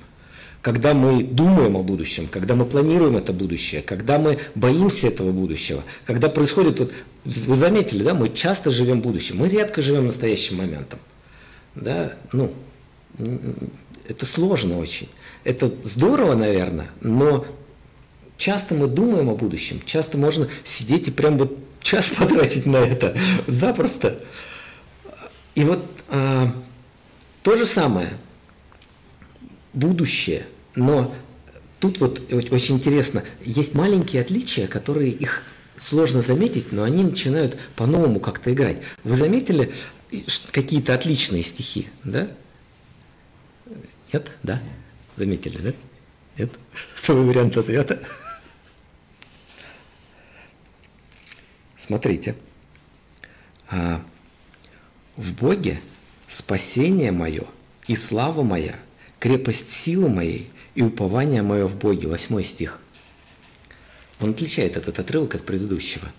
Когда 0.62 0.94
мы 0.94 1.24
думаем 1.24 1.76
о 1.76 1.82
будущем, 1.82 2.28
когда 2.30 2.54
мы 2.54 2.64
планируем 2.64 3.16
это 3.16 3.32
будущее, 3.32 3.82
когда 3.82 4.20
мы 4.20 4.38
боимся 4.54 5.08
этого 5.08 5.32
будущего, 5.32 5.82
когда 6.04 6.28
происходит, 6.28 6.78
вот, 6.78 6.92
вы 7.24 7.56
заметили, 7.56 8.04
да, 8.04 8.14
мы 8.14 8.28
часто 8.28 8.70
живем 8.70 9.00
будущим, 9.00 9.38
мы 9.38 9.48
редко 9.48 9.82
живем 9.82 10.06
настоящим 10.06 10.58
моментом. 10.58 11.00
Да, 11.74 12.14
ну, 12.32 12.54
это 14.08 14.26
сложно 14.26 14.78
очень. 14.78 15.08
Это 15.44 15.72
здорово, 15.84 16.34
наверное, 16.34 16.90
но 17.00 17.46
часто 18.36 18.74
мы 18.74 18.86
думаем 18.86 19.28
о 19.28 19.34
будущем, 19.34 19.80
часто 19.84 20.18
можно 20.18 20.48
сидеть 20.64 21.08
и 21.08 21.10
прям 21.10 21.38
вот 21.38 21.56
час 21.82 22.10
потратить 22.16 22.66
на 22.66 22.78
это 22.78 23.16
запросто. 23.46 24.20
И 25.54 25.64
вот 25.64 25.84
а, 26.08 26.52
то 27.42 27.56
же 27.56 27.64
самое, 27.66 28.18
будущее, 29.72 30.46
но 30.74 31.14
тут 31.80 32.00
вот 32.00 32.20
очень 32.32 32.76
интересно, 32.76 33.24
есть 33.44 33.74
маленькие 33.74 34.22
отличия, 34.22 34.66
которые 34.66 35.10
их 35.10 35.42
сложно 35.78 36.22
заметить, 36.22 36.72
но 36.72 36.82
они 36.82 37.04
начинают 37.04 37.56
по-новому 37.76 38.20
как-то 38.20 38.52
играть. 38.52 38.78
Вы 39.04 39.16
заметили 39.16 39.72
какие-то 40.50 40.94
отличные 40.94 41.42
стихи, 41.42 41.88
да? 42.04 42.28
Нет? 44.16 44.32
Да? 44.42 44.62
Заметили, 45.16 45.58
да? 45.58 45.74
Нет? 46.38 46.50
Свой 46.94 47.22
вариант 47.22 47.54
ответа. 47.58 48.00
Смотрите. 51.76 52.34
А, 53.68 54.02
в 55.16 55.34
Боге 55.34 55.82
спасение 56.28 57.12
мое 57.12 57.44
и 57.88 57.94
слава 57.94 58.42
моя, 58.42 58.76
крепость 59.20 59.70
силы 59.70 60.08
моей 60.08 60.50
и 60.74 60.80
упование 60.82 61.42
мое 61.42 61.66
в 61.66 61.76
Боге. 61.76 62.08
Восьмой 62.08 62.42
стих. 62.42 62.80
Он 64.18 64.30
отличает 64.30 64.78
этот 64.78 64.98
отрывок 64.98 65.34
от 65.34 65.44
предыдущего. 65.44 66.10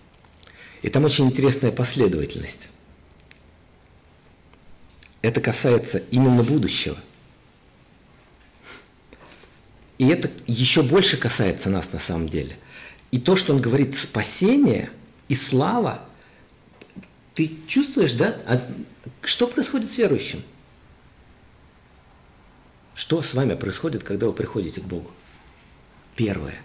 И 0.84 0.90
там 0.90 1.04
очень 1.04 1.26
интересная 1.26 1.72
последовательность. 1.72 2.68
Это 5.24 5.42
касается 5.42 5.98
именно 6.12 6.44
будущего. 6.44 6.98
И 9.98 10.08
это 10.08 10.30
еще 10.46 10.84
больше 10.84 11.18
касается 11.18 11.70
нас 11.70 11.92
на 11.92 12.00
самом 12.00 12.30
деле. 12.30 12.58
И 13.12 13.20
то, 13.20 13.36
что 13.36 13.54
он 13.54 13.62
говорит 13.62 13.98
спасение 13.98 14.92
и 15.28 15.36
слава, 15.36 16.02
ты 17.34 17.58
чувствуешь, 17.68 18.14
да? 18.14 18.38
А 18.46 18.62
что 19.24 19.48
происходит 19.48 19.92
с 19.92 19.98
верующим? 19.98 20.44
Что 22.94 23.22
с 23.22 23.34
вами 23.34 23.56
происходит, 23.56 24.04
когда 24.04 24.28
вы 24.28 24.34
приходите 24.34 24.82
к 24.82 24.86
Богу? 24.86 25.12
Первое. 26.16 26.56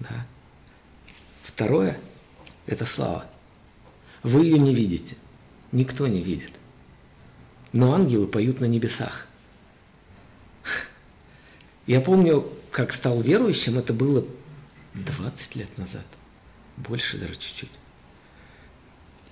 Да. 0.00 0.26
Второе– 1.42 1.98
это 2.66 2.84
слава. 2.84 3.26
Вы 4.22 4.44
ее 4.44 4.58
не 4.58 4.74
видите. 4.74 5.16
Никто 5.72 6.06
не 6.06 6.20
видит. 6.20 6.52
Но 7.72 7.94
ангелы 7.94 8.26
поют 8.26 8.60
на 8.60 8.66
небесах– 8.66 9.26
я 11.86 12.00
помню, 12.00 12.48
как 12.70 12.92
стал 12.92 13.20
верующим, 13.20 13.78
это 13.78 13.92
было 13.92 14.24
20 14.94 15.56
лет 15.56 15.78
назад, 15.78 16.06
больше 16.76 17.18
даже 17.18 17.34
чуть-чуть. 17.34 17.70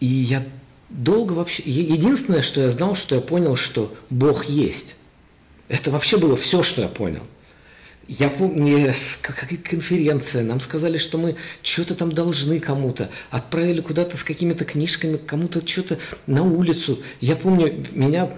И 0.00 0.06
я 0.06 0.44
долго 0.88 1.32
вообще... 1.32 1.62
Единственное, 1.64 2.42
что 2.42 2.60
я 2.60 2.70
знал, 2.70 2.94
что 2.94 3.14
я 3.14 3.20
понял, 3.20 3.56
что 3.56 3.96
Бог 4.10 4.46
есть. 4.46 4.96
Это 5.68 5.90
вообще 5.90 6.18
было 6.18 6.36
все, 6.36 6.62
что 6.62 6.82
я 6.82 6.88
понял. 6.88 7.22
Я 8.08 8.28
помню, 8.28 8.92
какая-то 9.20 9.56
конференция, 9.56 10.42
нам 10.42 10.60
сказали, 10.60 10.98
что 10.98 11.18
мы 11.18 11.36
что-то 11.62 11.94
там 11.94 12.10
должны 12.12 12.58
кому-то, 12.58 13.10
отправили 13.30 13.80
куда-то 13.80 14.16
с 14.16 14.24
какими-то 14.24 14.64
книжками, 14.64 15.16
кому-то 15.16 15.66
что-то 15.66 15.98
на 16.26 16.42
улицу. 16.42 17.00
Я 17.20 17.36
помню, 17.36 17.84
меня 17.92 18.30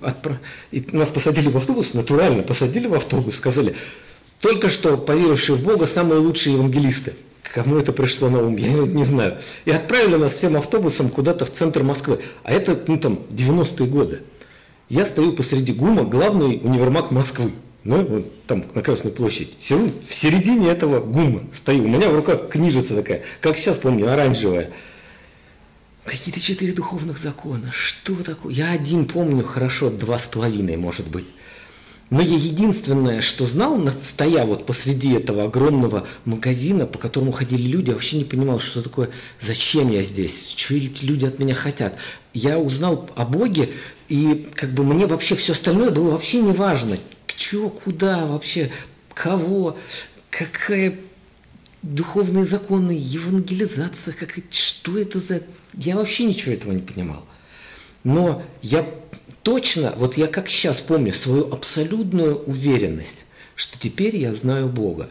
отправ... 0.00 0.38
И 0.70 0.84
нас 0.92 1.08
посадили 1.08 1.48
в 1.48 1.56
автобус, 1.56 1.92
натурально 1.92 2.42
посадили 2.42 2.86
в 2.86 2.94
автобус, 2.94 3.36
сказали, 3.36 3.76
только 4.40 4.70
что 4.70 4.96
поверившие 4.96 5.54
в 5.54 5.62
Бога 5.62 5.86
самые 5.86 6.20
лучшие 6.20 6.54
евангелисты. 6.54 7.14
Кому 7.42 7.76
это 7.76 7.92
пришло 7.92 8.30
на 8.30 8.42
ум, 8.42 8.56
я 8.56 8.68
не 8.68 9.04
знаю. 9.04 9.38
И 9.64 9.70
отправили 9.70 10.14
нас 10.14 10.34
всем 10.34 10.56
автобусом 10.56 11.10
куда-то 11.10 11.44
в 11.44 11.52
центр 11.52 11.82
Москвы. 11.82 12.20
А 12.42 12.52
это, 12.52 12.80
ну 12.86 12.98
там, 12.98 13.20
90-е 13.30 13.86
годы. 13.86 14.22
Я 14.88 15.04
стою 15.04 15.34
посреди 15.34 15.72
ГУМа, 15.72 16.04
главный 16.04 16.60
универмаг 16.62 17.10
Москвы. 17.10 17.52
Ну, 17.82 18.04
вот 18.04 18.44
там 18.46 18.62
на 18.74 18.82
Красной 18.82 19.10
площади. 19.10 19.52
Сижу 19.58 19.90
в 20.06 20.14
середине 20.14 20.68
этого 20.68 21.00
гума, 21.00 21.44
стою. 21.52 21.84
У 21.84 21.88
меня 21.88 22.10
в 22.10 22.16
руках 22.16 22.48
книжица 22.48 22.94
такая, 22.94 23.22
как 23.40 23.56
сейчас 23.56 23.78
помню, 23.78 24.12
оранжевая. 24.12 24.70
Какие-то 26.04 26.40
четыре 26.40 26.72
духовных 26.72 27.18
закона. 27.18 27.70
Что 27.72 28.14
такое? 28.16 28.52
Я 28.52 28.70
один 28.70 29.06
помню 29.06 29.44
хорошо, 29.44 29.90
два 29.90 30.18
с 30.18 30.26
половиной, 30.26 30.76
может 30.76 31.08
быть. 31.08 31.26
Но 32.10 32.20
я 32.20 32.34
единственное, 32.34 33.20
что 33.20 33.46
знал, 33.46 33.80
стоя 33.92 34.44
вот 34.44 34.66
посреди 34.66 35.12
этого 35.14 35.44
огромного 35.44 36.08
магазина, 36.24 36.84
по 36.86 36.98
которому 36.98 37.30
ходили 37.30 37.62
люди, 37.68 37.90
я 37.90 37.94
вообще 37.94 38.18
не 38.18 38.24
понимал, 38.24 38.58
что 38.58 38.82
такое, 38.82 39.10
зачем 39.40 39.90
я 39.92 40.02
здесь, 40.02 40.48
что 40.56 40.74
люди 40.74 41.24
от 41.24 41.38
меня 41.38 41.54
хотят. 41.54 41.94
Я 42.34 42.58
узнал 42.58 43.08
о 43.14 43.24
Боге, 43.24 43.70
и 44.08 44.48
как 44.54 44.74
бы 44.74 44.82
мне 44.82 45.06
вообще 45.06 45.36
все 45.36 45.52
остальное 45.52 45.90
было 45.90 46.10
вообще 46.10 46.40
не 46.40 46.50
важно, 46.50 46.98
чё, 47.40 47.70
куда 47.70 48.26
вообще, 48.26 48.70
кого, 49.14 49.78
какая, 50.28 50.98
духовные 51.82 52.44
законы, 52.44 52.92
евангелизация, 52.92 54.12
как, 54.12 54.38
что 54.50 54.98
это 54.98 55.18
за... 55.18 55.42
Я 55.72 55.96
вообще 55.96 56.24
ничего 56.24 56.52
этого 56.52 56.72
не 56.72 56.82
понимал. 56.82 57.24
Но 58.04 58.42
я 58.60 58.86
точно, 59.42 59.94
вот 59.96 60.18
я 60.18 60.26
как 60.26 60.48
сейчас 60.48 60.82
помню 60.82 61.14
свою 61.14 61.50
абсолютную 61.52 62.36
уверенность, 62.36 63.24
что 63.56 63.78
теперь 63.78 64.16
я 64.16 64.34
знаю 64.34 64.68
Бога. 64.68 65.08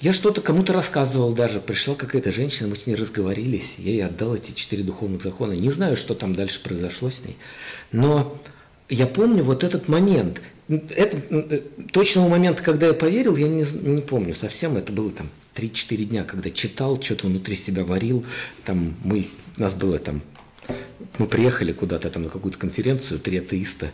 Я 0.00 0.12
что-то 0.12 0.42
кому-то 0.42 0.72
рассказывал 0.72 1.32
даже, 1.32 1.60
пришла 1.60 1.94
какая-то 1.94 2.32
женщина, 2.32 2.68
мы 2.68 2.76
с 2.76 2.86
ней 2.86 2.96
разговорились, 2.96 3.76
я 3.78 3.92
ей 3.92 4.04
отдал 4.04 4.34
эти 4.34 4.50
четыре 4.50 4.82
духовных 4.82 5.22
закона. 5.22 5.52
Не 5.52 5.70
знаю, 5.70 5.96
что 5.96 6.14
там 6.14 6.34
дальше 6.34 6.60
произошло 6.62 7.10
с 7.10 7.20
ней, 7.20 7.36
но 7.92 8.36
я 8.88 9.06
помню 9.06 9.42
вот 9.42 9.64
этот 9.64 9.88
момент. 9.88 10.40
Это, 10.68 11.16
э, 11.30 11.60
точного 11.92 12.28
момента, 12.28 12.62
когда 12.62 12.88
я 12.88 12.92
поверил, 12.92 13.36
я 13.36 13.48
не, 13.48 13.64
не 13.82 14.02
помню 14.02 14.34
совсем. 14.34 14.76
Это 14.76 14.92
было 14.92 15.10
там 15.10 15.28
3-4 15.54 16.04
дня, 16.04 16.24
когда 16.24 16.50
читал, 16.50 17.00
что-то 17.00 17.28
внутри 17.28 17.56
себя 17.56 17.84
варил. 17.84 18.24
Там 18.64 18.96
мы, 19.04 19.24
нас 19.56 19.74
было 19.74 19.98
там, 19.98 20.22
мы 21.18 21.26
приехали 21.26 21.72
куда-то 21.72 22.10
там 22.10 22.24
на 22.24 22.30
какую-то 22.30 22.58
конференцию, 22.58 23.20
три 23.20 23.38
атеиста, 23.38 23.92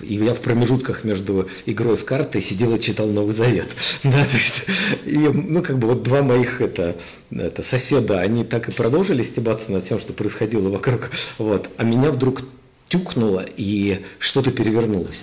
и 0.00 0.14
я 0.14 0.34
в 0.34 0.40
промежутках 0.40 1.04
между 1.04 1.48
игрой 1.66 1.96
в 1.96 2.04
карты 2.04 2.40
сидел 2.40 2.74
и 2.74 2.80
читал 2.80 3.06
Новый 3.06 3.34
Завет. 3.34 3.68
Да, 4.02 4.24
то 4.24 4.36
есть, 4.36 4.64
и, 5.04 5.16
ну, 5.16 5.62
как 5.62 5.78
бы 5.78 5.88
вот 5.88 6.02
два 6.02 6.22
моих 6.22 6.60
это, 6.60 6.96
это 7.30 7.62
соседа, 7.62 8.20
они 8.20 8.44
так 8.44 8.68
и 8.68 8.72
продолжили 8.72 9.22
стебаться 9.22 9.70
над 9.70 9.86
тем, 9.86 10.00
что 10.00 10.12
происходило 10.12 10.68
вокруг. 10.68 11.10
Вот. 11.38 11.70
А 11.76 11.84
меня 11.84 12.10
вдруг 12.10 12.42
тюкнуло, 12.88 13.44
и 13.56 14.00
что-то 14.18 14.50
перевернулось. 14.50 15.20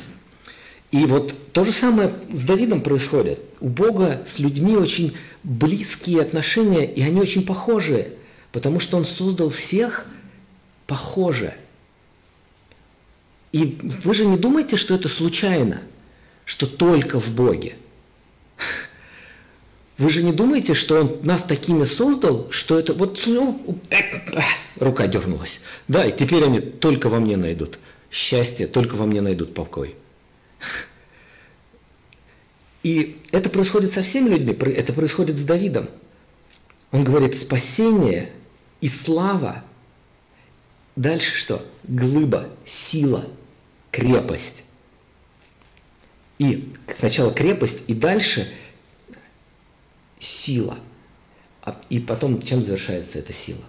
И 0.91 1.05
вот 1.05 1.35
то 1.53 1.63
же 1.63 1.71
самое 1.71 2.13
с 2.33 2.43
Давидом 2.43 2.81
происходит. 2.81 3.39
У 3.59 3.67
Бога 3.67 4.23
с 4.27 4.39
людьми 4.39 4.75
очень 4.75 5.15
близкие 5.43 6.21
отношения, 6.21 6.85
и 6.91 7.01
они 7.03 7.21
очень 7.21 7.45
похожие, 7.45 8.13
потому 8.51 8.79
что 8.79 8.97
Он 8.97 9.05
создал 9.05 9.49
всех 9.49 10.07
похоже. 10.87 11.53
И 13.51 13.77
вы 14.03 14.13
же 14.13 14.25
не 14.25 14.37
думаете, 14.37 14.77
что 14.77 14.95
это 14.95 15.09
случайно, 15.09 15.81
что 16.45 16.65
только 16.65 17.19
в 17.19 17.31
Боге. 17.33 17.75
Вы 19.99 20.09
же 20.09 20.23
не 20.23 20.31
думаете, 20.31 20.73
что 20.73 21.01
Он 21.01 21.19
нас 21.23 21.43
такими 21.43 21.83
создал, 21.85 22.47
что 22.51 22.79
это 22.79 22.93
вот 22.93 23.21
ну, 23.27 23.79
рука 24.77 25.07
дернулась. 25.07 25.59
Да, 25.87 26.05
и 26.05 26.15
теперь 26.15 26.43
они 26.43 26.61
только 26.61 27.09
во 27.09 27.19
мне 27.19 27.37
найдут 27.37 27.79
счастье, 28.09 28.65
только 28.65 28.95
во 28.95 29.05
мне 29.05 29.21
найдут 29.21 29.53
покой. 29.53 29.95
И 32.83 33.21
это 33.31 33.49
происходит 33.49 33.93
со 33.93 34.01
всеми 34.01 34.29
людьми, 34.29 34.53
это 34.53 34.93
происходит 34.93 35.37
с 35.37 35.43
Давидом. 35.43 35.89
Он 36.91 37.03
говорит, 37.03 37.37
спасение 37.37 38.31
и 38.81 38.87
слава. 38.87 39.63
Дальше 40.95 41.35
что? 41.35 41.65
Глыба, 41.83 42.49
сила, 42.65 43.25
крепость. 43.91 44.63
И 46.39 46.73
сначала 46.97 47.33
крепость, 47.33 47.81
и 47.87 47.93
дальше 47.93 48.51
сила. 50.19 50.79
А, 51.61 51.79
и 51.89 51.99
потом 51.99 52.41
чем 52.41 52.61
завершается 52.61 53.19
эта 53.19 53.33
сила? 53.33 53.63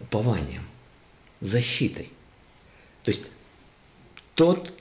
Упованием, 0.00 0.62
защитой. 1.40 2.10
То 3.02 3.10
есть 3.10 3.22
тот, 4.34 4.72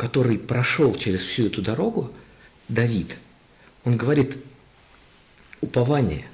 который 0.00 0.38
прошел 0.38 0.94
через 0.94 1.20
всю 1.20 1.48
эту 1.48 1.60
дорогу, 1.60 2.10
Давид, 2.68 3.18
он 3.84 3.98
говорит, 3.98 4.38
упование, 5.60 6.24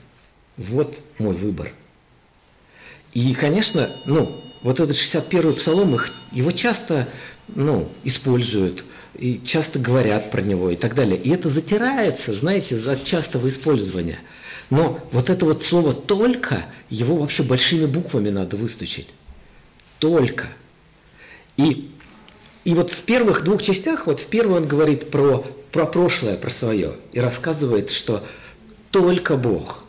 вот 0.56 1.00
мой 1.18 1.34
выбор. 1.34 1.72
И, 3.12 3.34
конечно, 3.34 3.96
ну, 4.04 4.40
вот 4.62 4.78
этот 4.78 4.96
61-й 4.96 5.56
псалом, 5.56 5.96
их, 5.96 6.12
его 6.30 6.52
часто 6.52 7.08
ну, 7.48 7.90
используют, 8.04 8.84
и 9.18 9.40
часто 9.44 9.80
говорят 9.80 10.30
про 10.30 10.42
него 10.42 10.70
и 10.70 10.76
так 10.76 10.94
далее. 10.94 11.18
И 11.20 11.30
это 11.30 11.48
затирается, 11.48 12.34
знаете, 12.34 12.78
за 12.78 12.96
частого 12.96 13.48
использования. 13.48 14.20
Но 14.70 15.04
вот 15.10 15.28
это 15.28 15.44
вот 15.44 15.64
слово 15.64 15.92
«только», 15.92 16.66
его 16.88 17.16
вообще 17.16 17.42
большими 17.42 17.86
буквами 17.86 18.30
надо 18.30 18.56
выстучить. 18.56 19.08
«Только». 19.98 20.46
И, 21.56 21.90
и 22.66 22.74
вот 22.74 22.90
в 22.90 23.04
первых 23.04 23.44
двух 23.44 23.62
частях, 23.62 24.08
вот 24.08 24.18
в 24.18 24.26
первой 24.26 24.56
он 24.56 24.66
говорит 24.66 25.08
про, 25.08 25.46
про 25.70 25.86
прошлое, 25.86 26.36
про 26.36 26.50
свое, 26.50 26.96
и 27.12 27.20
рассказывает, 27.20 27.92
что 27.92 28.26
только 28.90 29.36
Бог. 29.36 29.84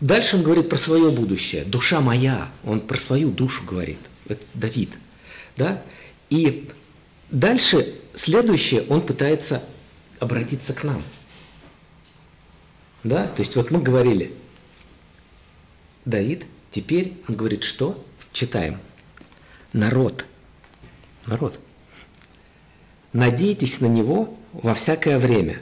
Дальше 0.00 0.38
он 0.38 0.42
говорит 0.42 0.68
про 0.68 0.76
свое 0.76 1.12
будущее. 1.12 1.64
Душа 1.64 2.00
моя, 2.00 2.50
он 2.64 2.80
про 2.80 2.98
свою 2.98 3.30
душу 3.30 3.62
говорит. 3.64 4.00
Это 4.26 4.44
Давид. 4.54 4.90
Да? 5.56 5.80
И 6.30 6.68
дальше, 7.30 7.94
следующее, 8.12 8.82
он 8.88 9.00
пытается 9.00 9.62
обратиться 10.18 10.74
к 10.74 10.82
нам. 10.82 11.04
Да? 13.04 13.28
То 13.28 13.40
есть 13.40 13.54
вот 13.54 13.70
мы 13.70 13.80
говорили, 13.80 14.34
Давид, 16.04 16.44
теперь 16.72 17.18
он 17.28 17.36
говорит, 17.36 17.62
что? 17.62 18.04
Читаем. 18.32 18.80
Народ– 19.72 20.24
народ. 21.28 21.60
Надейтесь 23.12 23.80
на 23.80 23.86
Него 23.86 24.36
во 24.52 24.74
всякое 24.74 25.18
время. 25.18 25.60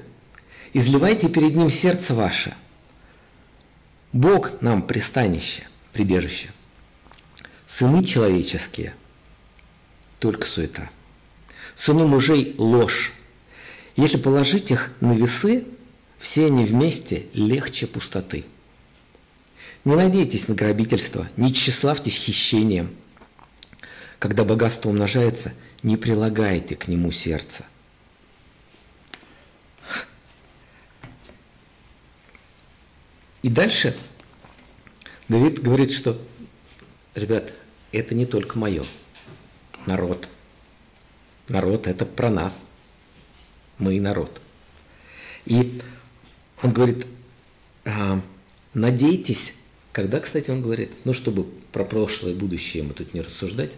Изливайте 0.73 1.29
перед 1.29 1.55
Ним 1.55 1.71
сердце 1.71 2.15
ваше. 2.15 2.55
Бог 4.13 4.61
нам 4.61 4.83
пристанище, 4.83 5.63
прибежище. 5.93 6.51
Сыны 7.67 8.05
человеческие– 8.05 8.95
только 10.19 10.47
суета. 10.47 10.91
Сыны 11.75 12.07
мужей– 12.07 12.55
ложь. 12.59 13.13
Если 13.97 14.17
положить 14.17 14.71
их 14.71 14.93
на 15.01 15.13
весы, 15.13 15.65
все 16.19 16.47
они 16.47 16.65
вместе 16.65 17.27
легче 17.33 17.87
пустоты. 17.87 18.45
Не 19.85 19.95
надейтесь 19.95 20.49
на 20.49 20.55
грабительство, 20.55 21.29
не 21.37 21.53
тщеславьтесь 21.53 22.17
хищением– 22.17 22.91
когда 24.19 24.45
богатство 24.45 24.89
умножается, 24.89 25.53
не 25.83 25.97
прилагайте 25.97 26.75
к 26.77 26.89
нему 26.89 27.13
сердце. 27.13 27.65
И 33.43 33.49
дальше 33.49 33.97
Давид 35.29 35.63
говорит, 35.63 35.91
что, 35.91 36.21
ребят, 37.15 37.53
это 37.93 38.15
не 38.15 38.27
только 38.27 38.59
мое. 38.59 38.85
Народ. 39.87 40.29
Народ– 41.49 41.87
это 41.89 42.05
про 42.05 42.31
нас. 42.31 42.53
Мы 43.79 43.97
и 43.97 44.01
народ. 44.01 44.41
И 45.45 45.81
он 46.63 46.73
говорит, 46.73 47.07
а, 47.85 48.21
надейтесь, 48.75 49.53
когда, 49.93 50.19
кстати, 50.19 50.51
он 50.51 50.63
говорит, 50.63 50.93
ну, 51.05 51.13
чтобы 51.13 51.45
про 51.45 51.85
прошлое 51.85 52.33
и 52.33 52.35
будущее 52.37 52.83
мы 52.83 52.95
тут 52.95 53.15
не 53.15 53.21
рассуждать, 53.21 53.77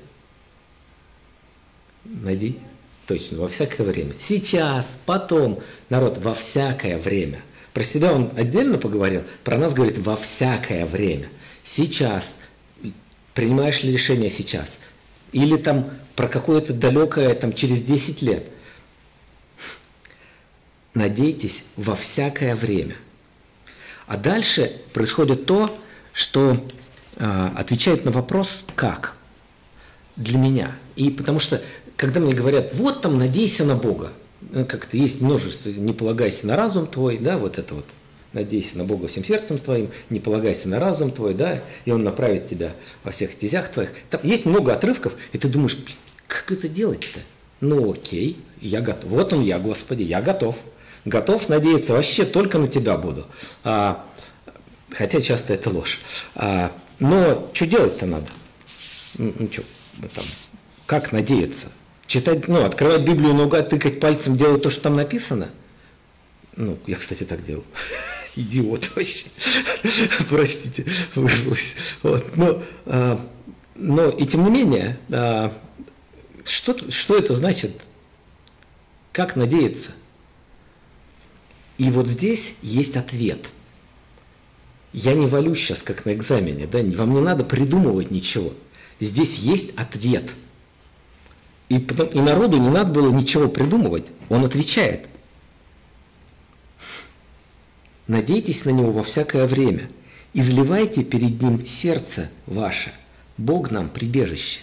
Найди. 2.04 2.58
Точно, 3.06 3.38
во 3.38 3.48
всякое 3.48 3.84
время. 3.84 4.12
Сейчас, 4.20 4.98
потом. 5.06 5.62
Народ, 5.88 6.18
во 6.18 6.34
всякое 6.34 6.98
время. 6.98 7.42
Про 7.72 7.82
себя 7.82 8.12
он 8.12 8.30
отдельно 8.36 8.76
поговорил, 8.76 9.22
про 9.44 9.56
нас 9.56 9.72
говорит 9.72 9.98
во 9.98 10.16
всякое 10.16 10.84
время. 10.84 11.28
Сейчас. 11.64 12.38
Принимаешь 13.34 13.82
ли 13.82 13.92
решение 13.92 14.30
сейчас? 14.30 14.78
Или 15.32 15.56
там 15.56 15.90
про 16.16 16.28
какое-то 16.28 16.72
далекое, 16.72 17.34
там 17.34 17.52
через 17.52 17.80
10 17.82 18.22
лет. 18.22 18.44
Надейтесь 20.92 21.64
во 21.76 21.94
всякое 21.94 22.56
время. 22.56 22.96
А 24.06 24.16
дальше 24.16 24.80
происходит 24.92 25.46
то, 25.46 25.78
что 26.12 26.66
э, 27.16 27.50
отвечает 27.56 28.04
на 28.04 28.10
вопрос 28.10 28.64
«как?» 28.74 29.16
для 30.16 30.38
меня. 30.38 30.76
И 30.96 31.10
потому 31.10 31.38
что 31.38 31.62
когда 31.98 32.20
мне 32.20 32.32
говорят, 32.32 32.72
вот 32.74 33.02
там, 33.02 33.18
надейся 33.18 33.64
на 33.64 33.74
Бога, 33.74 34.12
ну, 34.40 34.64
как-то 34.64 34.96
есть 34.96 35.20
множество, 35.20 35.68
не 35.68 35.92
полагайся 35.92 36.46
на 36.46 36.56
разум 36.56 36.86
твой, 36.86 37.18
да, 37.18 37.36
вот 37.36 37.58
это 37.58 37.74
вот, 37.74 37.84
надейся 38.32 38.78
на 38.78 38.84
Бога 38.84 39.08
всем 39.08 39.24
сердцем 39.24 39.58
твоим, 39.58 39.90
не 40.08 40.20
полагайся 40.20 40.68
на 40.68 40.78
разум 40.78 41.10
твой, 41.10 41.34
да, 41.34 41.60
и 41.84 41.90
Он 41.90 42.04
направит 42.04 42.48
тебя 42.48 42.72
во 43.02 43.10
всех 43.10 43.32
стезях 43.32 43.70
твоих. 43.70 43.90
Там 44.10 44.20
есть 44.22 44.46
много 44.46 44.72
отрывков, 44.72 45.16
и 45.32 45.38
ты 45.38 45.48
думаешь, 45.48 45.76
как 46.28 46.52
это 46.52 46.68
делать-то? 46.68 47.18
Ну 47.60 47.92
окей, 47.92 48.38
я 48.60 48.80
готов. 48.80 49.10
Вот 49.10 49.32
он 49.32 49.42
я, 49.42 49.58
Господи, 49.58 50.04
я 50.04 50.22
готов. 50.22 50.56
Готов 51.04 51.48
надеяться, 51.48 51.94
вообще 51.94 52.24
только 52.24 52.58
на 52.58 52.68
Тебя 52.68 52.96
буду. 52.96 53.26
А, 53.64 54.06
хотя 54.90 55.20
часто 55.20 55.52
это 55.54 55.70
ложь. 55.70 55.98
А, 56.36 56.70
но 57.00 57.50
что 57.52 57.66
делать-то 57.66 58.06
надо? 58.06 58.28
Ну, 59.16 59.32
что, 59.50 59.64
там, 60.14 60.24
как 60.86 61.10
надеяться? 61.10 61.72
Читать, 62.08 62.48
ну, 62.48 62.64
открывать 62.64 63.02
Библию 63.02 63.34
наугад, 63.34 63.68
тыкать 63.68 64.00
пальцем, 64.00 64.36
делать 64.36 64.62
то, 64.62 64.70
что 64.70 64.82
там 64.84 64.96
написано. 64.96 65.50
Ну, 66.56 66.76
я, 66.88 66.96
кстати, 66.96 67.22
так 67.22 67.44
делал. 67.44 67.64
идиот 68.34 68.90
вообще. 68.96 69.26
Простите, 70.28 70.86
вырвалось. 71.14 71.76
Вот. 72.02 72.36
Но, 72.36 72.62
а, 72.86 73.24
но 73.76 74.08
и 74.08 74.26
тем 74.26 74.44
не 74.44 74.50
менее, 74.50 74.98
а, 75.10 75.56
что, 76.44 76.90
что 76.90 77.16
это 77.16 77.34
значит? 77.34 77.80
Как 79.12 79.36
надеяться? 79.36 79.90
И 81.76 81.90
вот 81.90 82.08
здесь 82.08 82.54
есть 82.62 82.96
ответ. 82.96 83.50
Я 84.92 85.14
не 85.14 85.26
валю 85.26 85.54
сейчас, 85.54 85.82
как 85.82 86.06
на 86.06 86.14
экзамене, 86.14 86.66
да, 86.66 86.78
вам 86.78 87.14
не 87.14 87.20
надо 87.20 87.44
придумывать 87.44 88.10
ничего. 88.10 88.54
Здесь 88.98 89.36
есть 89.36 89.70
ответ. 89.76 90.32
И, 91.68 91.76
и 91.76 92.20
народу 92.20 92.58
не 92.58 92.70
надо 92.70 92.92
было 92.92 93.12
ничего 93.12 93.48
придумывать. 93.48 94.06
Он 94.28 94.44
отвечает. 94.44 95.06
Надейтесь 98.06 98.64
на 98.64 98.70
него 98.70 98.90
во 98.90 99.02
всякое 99.02 99.46
время. 99.46 99.90
Изливайте 100.32 101.04
перед 101.04 101.40
ним 101.42 101.66
сердце 101.66 102.30
ваше. 102.46 102.92
Бог 103.36 103.70
нам 103.70 103.88
прибежище. 103.88 104.60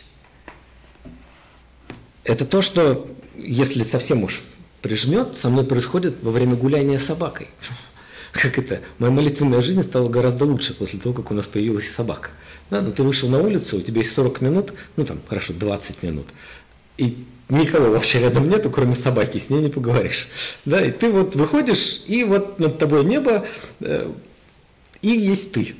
Это 2.23 2.45
то, 2.45 2.61
что, 2.63 3.07
если 3.37 3.83
совсем 3.83 4.23
уж 4.23 4.41
прижмет, 4.81 5.37
со 5.37 5.49
мной 5.49 5.65
происходит 5.65 6.23
во 6.23 6.31
время 6.31 6.55
гуляния 6.55 6.97
с 6.97 7.05
собакой. 7.05 7.49
Как 8.31 8.57
это? 8.57 8.81
Моя 8.97 9.11
молитвенная 9.11 9.61
жизнь 9.61 9.83
стала 9.83 10.09
гораздо 10.09 10.45
лучше 10.45 10.73
после 10.73 10.99
того, 10.99 11.15
как 11.15 11.31
у 11.31 11.33
нас 11.33 11.47
появилась 11.47 11.89
собака. 11.89 12.31
Да, 12.69 12.81
ну, 12.81 12.91
ты 12.91 13.01
вышел 13.03 13.29
на 13.29 13.39
улицу, 13.39 13.77
у 13.77 13.81
тебя 13.81 14.01
есть 14.01 14.13
40 14.13 14.41
минут, 14.41 14.73
ну 14.97 15.05
там, 15.05 15.21
хорошо, 15.27 15.53
20 15.53 16.03
минут, 16.03 16.27
и 16.97 17.25
никого 17.49 17.91
вообще 17.91 18.19
рядом 18.19 18.49
нету, 18.49 18.69
кроме 18.69 18.95
собаки, 18.95 19.37
с 19.37 19.49
ней 19.49 19.61
не 19.61 19.69
поговоришь. 19.69 20.27
Да, 20.65 20.83
и 20.83 20.91
ты 20.91 21.09
вот 21.09 21.35
выходишь, 21.35 22.03
и 22.07 22.23
вот 22.23 22.59
над 22.59 22.77
тобой 22.77 23.03
небо, 23.05 23.45
э, 23.81 24.11
и 25.01 25.09
есть 25.09 25.51
ты. 25.51 25.75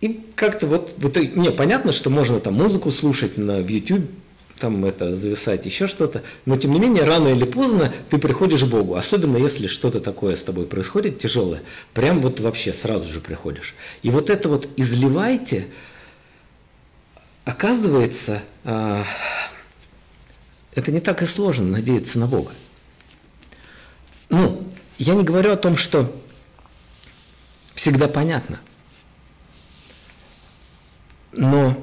И 0.00 0.20
как-то 0.36 0.66
вот, 0.66 0.94
вот, 0.98 1.16
не, 1.16 1.50
понятно, 1.50 1.92
что 1.92 2.10
можно 2.10 2.38
там 2.40 2.54
музыку 2.54 2.90
слушать 2.90 3.36
на, 3.36 3.58
в 3.58 3.68
YouTube, 3.68 4.08
там 4.58 4.84
это 4.84 5.16
зависать, 5.16 5.66
еще 5.66 5.86
что-то. 5.86 6.22
Но 6.44 6.56
тем 6.56 6.72
не 6.72 6.80
менее, 6.80 7.04
рано 7.04 7.28
или 7.28 7.44
поздно 7.44 7.92
ты 8.10 8.18
приходишь 8.18 8.62
к 8.62 8.66
Богу. 8.66 8.96
Особенно 8.96 9.36
если 9.36 9.66
что-то 9.66 10.00
такое 10.00 10.36
с 10.36 10.42
тобой 10.42 10.66
происходит 10.66 11.18
тяжелое, 11.18 11.62
прям 11.94 12.20
вот 12.20 12.40
вообще 12.40 12.72
сразу 12.72 13.08
же 13.08 13.20
приходишь. 13.20 13.74
И 14.02 14.10
вот 14.10 14.30
это 14.30 14.48
вот 14.48 14.68
изливайте, 14.76 15.68
оказывается, 17.48 18.42
а, 18.62 19.04
это 20.74 20.92
не 20.92 21.00
так 21.00 21.22
и 21.22 21.26
сложно 21.26 21.64
надеяться 21.64 22.18
на 22.18 22.26
Бога. 22.26 22.52
Ну, 24.28 24.70
я 24.98 25.14
не 25.14 25.24
говорю 25.24 25.52
о 25.52 25.56
том, 25.56 25.78
что 25.78 26.14
всегда 27.74 28.06
понятно. 28.06 28.60
Но 31.32 31.82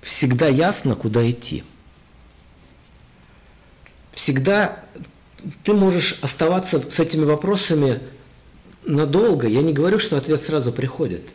всегда 0.00 0.48
ясно, 0.48 0.94
куда 0.94 1.28
идти. 1.30 1.62
Всегда 4.12 4.82
ты 5.62 5.74
можешь 5.74 6.18
оставаться 6.22 6.90
с 6.90 6.98
этими 6.98 7.24
вопросами 7.26 8.00
надолго. 8.86 9.46
Я 9.46 9.60
не 9.60 9.74
говорю, 9.74 9.98
что 9.98 10.16
ответ 10.16 10.42
сразу 10.42 10.72
приходит. 10.72 11.28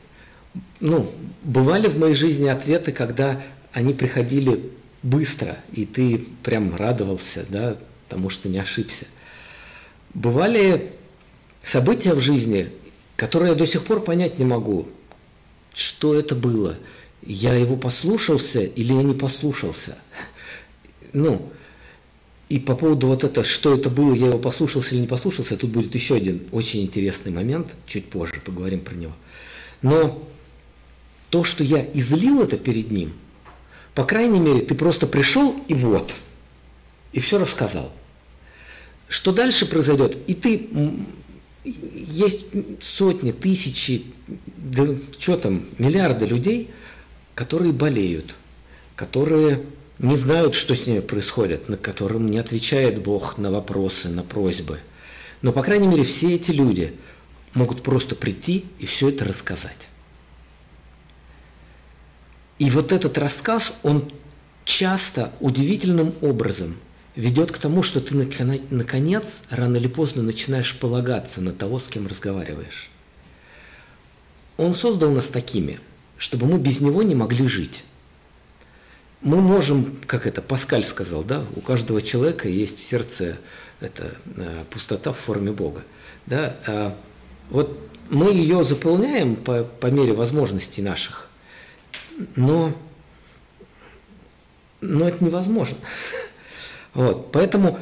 Ну, 0.80 1.12
бывали 1.44 1.88
в 1.88 1.98
моей 1.98 2.13
жизни 2.13 2.48
ответы, 2.48 2.92
когда 2.92 3.42
они 3.72 3.94
приходили 3.94 4.72
быстро, 5.02 5.58
и 5.72 5.86
ты 5.86 6.26
прям 6.44 6.76
радовался, 6.76 7.46
да, 7.50 7.78
тому, 8.10 8.30
что 8.30 8.50
не 8.50 8.60
ошибся. 8.60 9.06
Бывали 10.13 10.92
события 11.63 12.13
в 12.13 12.22
жизни, 12.22 12.70
которые 13.16 13.52
я 13.52 13.56
до 13.56 13.66
сих 13.66 13.84
пор 13.84 14.02
понять 14.02 14.38
не 14.38 14.46
могу, 14.46 14.88
что 15.74 16.13
это 16.13 16.36
было– 16.36 16.78
я 17.26 17.56
его 17.56 17.76
послушался 17.76 18.62
или 18.62 18.94
я 18.94 19.04
не 19.04 19.13
послушался. 19.13 19.98
Ну, 21.13 21.52
и 22.50 22.60
по 22.60 22.76
поводу 22.76 23.08
вот 23.08 23.24
это, 23.24 23.44
что 23.44 23.74
это 23.74 23.89
было, 23.89 24.13
я 24.13 24.28
его 24.28 24.39
послушался 24.39 24.96
или 24.96 25.02
не 25.02 25.08
послушался, 25.08 25.58
тут 25.58 25.72
будет 25.72 25.96
еще 25.96 26.16
один 26.16 26.44
очень 26.52 26.82
интересный 26.82 27.32
момент, 27.32 27.68
чуть 27.86 28.10
позже 28.10 28.42
поговорим 28.44 28.82
про 28.82 28.96
него. 28.96 29.13
Но 29.82 30.28
то, 31.34 31.43
что 31.43 31.63
я 31.63 31.84
излил 31.93 32.43
это 32.43 32.58
перед 32.58 32.91
ним, 32.91 33.13
по 33.93 34.06
крайней 34.06 34.39
мере, 34.39 34.62
ты 34.62 34.76
просто 34.76 35.08
пришел 35.08 35.56
и 35.67 35.74
вот, 35.74 36.13
и 37.12 37.19
все 37.19 37.38
рассказал. 37.38 37.91
Что 39.08 39.32
дальше 39.32 39.65
произойдет? 39.65 40.17
И 40.28 40.34
ты, 40.34 40.69
есть 41.65 42.46
сотни, 42.82 43.32
тысячи, 43.32 44.06
да 44.46 44.88
что 45.19 45.36
там, 45.38 45.65
миллиарды 45.78 46.26
людей– 46.26 46.69
которые 47.36 47.74
болеют, 47.74 48.36
которые 48.96 49.63
не 50.00 50.15
знают, 50.15 50.56
что 50.56 50.76
с 50.76 50.86
ними 50.86 51.00
происходит, 51.00 51.69
на 51.69 51.78
которым 51.78 52.30
не 52.30 52.38
отвечает 52.38 53.02
Бог 53.02 53.38
на 53.38 53.52
вопросы, 53.52 54.10
на 54.10 54.24
просьбы. 54.24 54.80
Но, 55.41 55.52
по 55.52 55.63
крайней 55.63 55.88
мере, 55.88 56.04
все 56.04 56.36
эти 56.36 56.52
люди 56.52 56.93
могут 57.54 57.84
просто 57.84 58.15
прийти 58.15 58.65
и 58.80 58.86
все 58.86 59.10
это 59.10 59.26
рассказать. 59.26 59.89
И 62.63 62.69
вот 62.69 62.91
этот 62.91 63.17
рассказ, 63.17 63.73
он 63.84 64.12
часто 64.65 65.32
удивительным 65.39 66.13
образом 66.21 66.78
ведет 67.15 67.52
к 67.52 67.58
тому, 67.58 67.84
что 67.84 67.99
ты 68.02 68.15
наконец, 68.15 69.26
рано 69.49 69.78
или 69.78 69.88
поздно 69.88 70.23
начинаешь 70.23 70.78
полагаться 70.80 71.41
на 71.41 71.52
того, 71.52 71.80
с 71.80 71.88
кем 71.88 72.08
разговариваешь. 72.08 72.89
Он 74.58 74.73
создал 74.73 75.12
нас 75.12 75.28
такими– 75.28 75.80
чтобы 76.23 76.45
мы 76.45 76.58
без 76.58 76.80
него 76.80 77.04
не 77.04 77.15
могли 77.15 77.49
жить. 77.49 77.84
Мы 79.19 79.41
можем, 79.41 79.97
как 80.06 80.26
это 80.26 80.41
Паскаль 80.41 80.86
сказал, 80.86 81.21
да, 81.21 81.43
у 81.58 81.60
каждого 81.60 82.02
человека 82.02 82.47
есть 82.47 82.80
в 82.80 82.84
сердце 82.84 83.38
это, 83.82 84.15
э, 84.38 84.63
пустота 84.69 85.12
в 85.12 85.17
форме 85.17 85.52
Бога. 85.52 85.84
Да, 86.26 86.56
а 86.65 86.97
вот 87.49 87.78
мы 88.10 88.32
ее 88.32 88.63
заполняем 88.63 89.36
по, 89.36 89.65
по 89.65 89.88
мере 89.88 90.13
возможностей 90.13 90.82
наших, 90.82 91.30
но, 92.36 92.73
но 94.82 95.08
это 95.08 95.23
невозможно. 95.23 95.78
Вот, 96.93 97.32
поэтому 97.32 97.80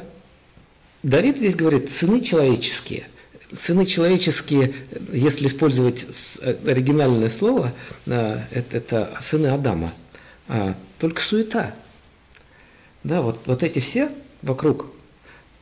Давид 1.02 1.36
здесь 1.36 1.54
говорит, 1.54 1.90
сыны 1.90 2.20
человеческие– 2.20 3.08
сыны 3.52 3.84
человеческие, 3.84 4.74
если 5.12 5.46
использовать 5.46 6.06
э, 6.40 6.56
оригинальное 6.66 7.30
слово, 7.30 7.72
э, 8.06 8.40
это, 8.50 8.76
это 8.76 9.18
сыны 9.28 9.48
Адама, 9.48 9.92
а, 10.48 10.74
только 10.98 11.22
суета. 11.22 11.74
Да, 13.04 13.20
вот, 13.20 13.40
вот 13.46 13.62
эти 13.62 13.78
все 13.78 14.10
вокруг, 14.42 14.86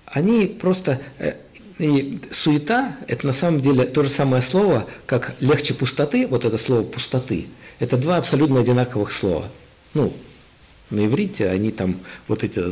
они 0.07 0.47
просто... 0.47 1.01
Э, 1.19 1.35
и 1.79 2.21
суета– 2.31 2.99
это 3.09 3.27
на 3.27 3.33
самом 3.33 3.63
деле 3.63 3.85
то 3.85 4.03
же 4.03 4.11
самое 4.11 4.43
слово, 4.43 4.87
как 5.07 5.35
легче 5.41 5.73
пустоты, 5.73 6.27
вот 6.27 6.45
это 6.45 6.59
слово 6.59 6.83
пустоты. 6.83 7.49
Это 7.81 7.97
два 7.97 8.19
абсолютно 8.19 8.61
одинаковых 8.61 9.11
слова. 9.11 9.49
Ну, 9.95 10.13
на 10.91 11.07
иврите 11.07 11.49
они 11.49 11.73
там, 11.73 11.97
вот 12.29 12.45
эти 12.45 12.63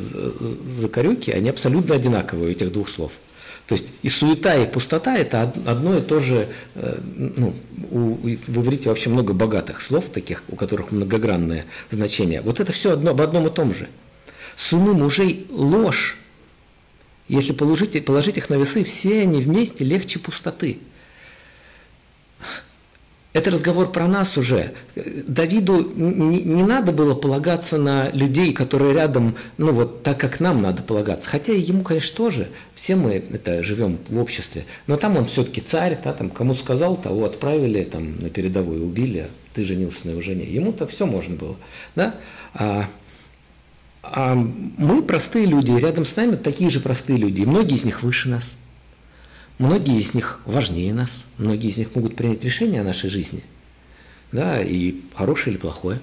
закорюки, 0.81 1.33
они 1.33 1.49
абсолютно 1.51 1.97
одинаковые 1.97 2.53
этих 2.53 2.71
двух 2.71 2.89
слов– 2.89 3.15
то 3.69 3.75
есть 3.75 3.85
и 4.03 4.09
суета, 4.09 4.55
и 4.55 4.67
пустота– 4.67 5.15
это 5.19 5.43
одно 5.43 5.99
и 5.99 6.01
то 6.01 6.21
же, 6.21 6.49
э, 6.75 7.01
ну, 7.37 7.55
у, 7.91 8.15
в 8.15 8.63
иврите 8.63 8.89
вообще 8.89 9.11
много 9.11 9.35
богатых 9.35 9.83
слов 9.83 10.07
таких, 10.09 10.43
у 10.49 10.57
которых 10.57 10.91
многогранное 10.91 11.67
значение. 11.91 12.41
Вот 12.41 12.61
это 12.61 12.73
все 12.73 12.93
одно, 12.93 13.11
об 13.11 13.21
одном 13.21 13.47
и 13.47 13.51
том 13.51 13.75
же. 13.75 13.91
Сыны 14.57 14.95
мужей– 14.95 15.47
ложь. 15.51 16.17
Если 17.29 17.53
положить, 17.53 18.03
положить 18.07 18.39
их 18.39 18.49
на 18.49 18.55
весы, 18.55 18.85
все 18.85 19.21
они 19.21 19.43
вместе 19.43 19.85
легче 19.85 20.19
пустоты. 20.19 20.79
Это 23.35 23.51
разговор 23.51 23.93
про 23.93 24.09
нас 24.09 24.39
уже. 24.39 24.73
Давиду 24.97 25.93
не, 25.95 26.43
не 26.43 26.63
надо 26.63 26.93
было 26.93 27.15
полагаться 27.15 27.77
на 27.77 28.11
людей, 28.11 28.55
которые 28.55 28.95
рядом, 28.95 29.37
ну 29.59 29.73
вот 29.73 30.03
так, 30.03 30.19
как 30.19 30.41
нам 30.41 30.63
надо 30.63 30.83
полагаться. 30.83 31.29
Хотя 31.29 31.53
ему, 31.53 31.83
конечно, 31.83 32.17
тоже, 32.17 32.49
все 32.75 32.97
мы 32.97 33.13
это 33.13 33.63
живем 33.63 33.99
в 34.09 34.19
обществе. 34.19 34.65
Но 34.87 34.97
там 34.97 35.19
он 35.19 35.27
все-таки 35.27 35.61
царь, 35.61 35.99
да, 36.03 36.15
там, 36.15 36.31
кому 36.31 36.55
сказал, 36.55 36.97
того 36.97 37.27
отправили 37.27 37.85
там, 37.85 38.19
на 38.19 38.31
передовую, 38.31 38.87
убили, 38.87 39.29
ты 39.53 39.63
женился 39.63 40.07
на 40.07 40.13
его 40.13 40.23
жене. 40.23 40.45
Ему-то 40.45 40.87
все 40.87 41.05
можно 41.05 41.37
было. 41.37 41.57
Да? 41.95 42.15
А, 42.55 42.87
а 44.03 44.35
мы 44.35 45.03
простые 45.03 45.45
люди, 45.45 45.71
рядом 45.73 46.07
с 46.07 46.17
нами 46.17 46.37
такие 46.37 46.71
же 46.71 46.81
простые 46.81 47.19
люди, 47.19 47.43
и 47.43 47.47
многие 47.47 47.77
из 47.77 47.85
них 47.85 48.03
выше 48.03 48.31
нас. 48.31 48.55
Многие 49.59 49.99
из 49.99 50.15
них 50.15 50.41
важнее 50.45 50.95
нас, 50.95 51.25
многие 51.37 51.71
из 51.71 51.77
них 51.77 51.95
могут 51.95 52.15
принять 52.15 52.45
решение 52.45 52.81
о 52.81 52.85
нашей 52.85 53.11
жизни, 53.11 53.43
да, 54.31 54.63
и 54.63 55.01
хорошее 55.15 55.55
или 55.55 55.61
плохое. 55.61 56.01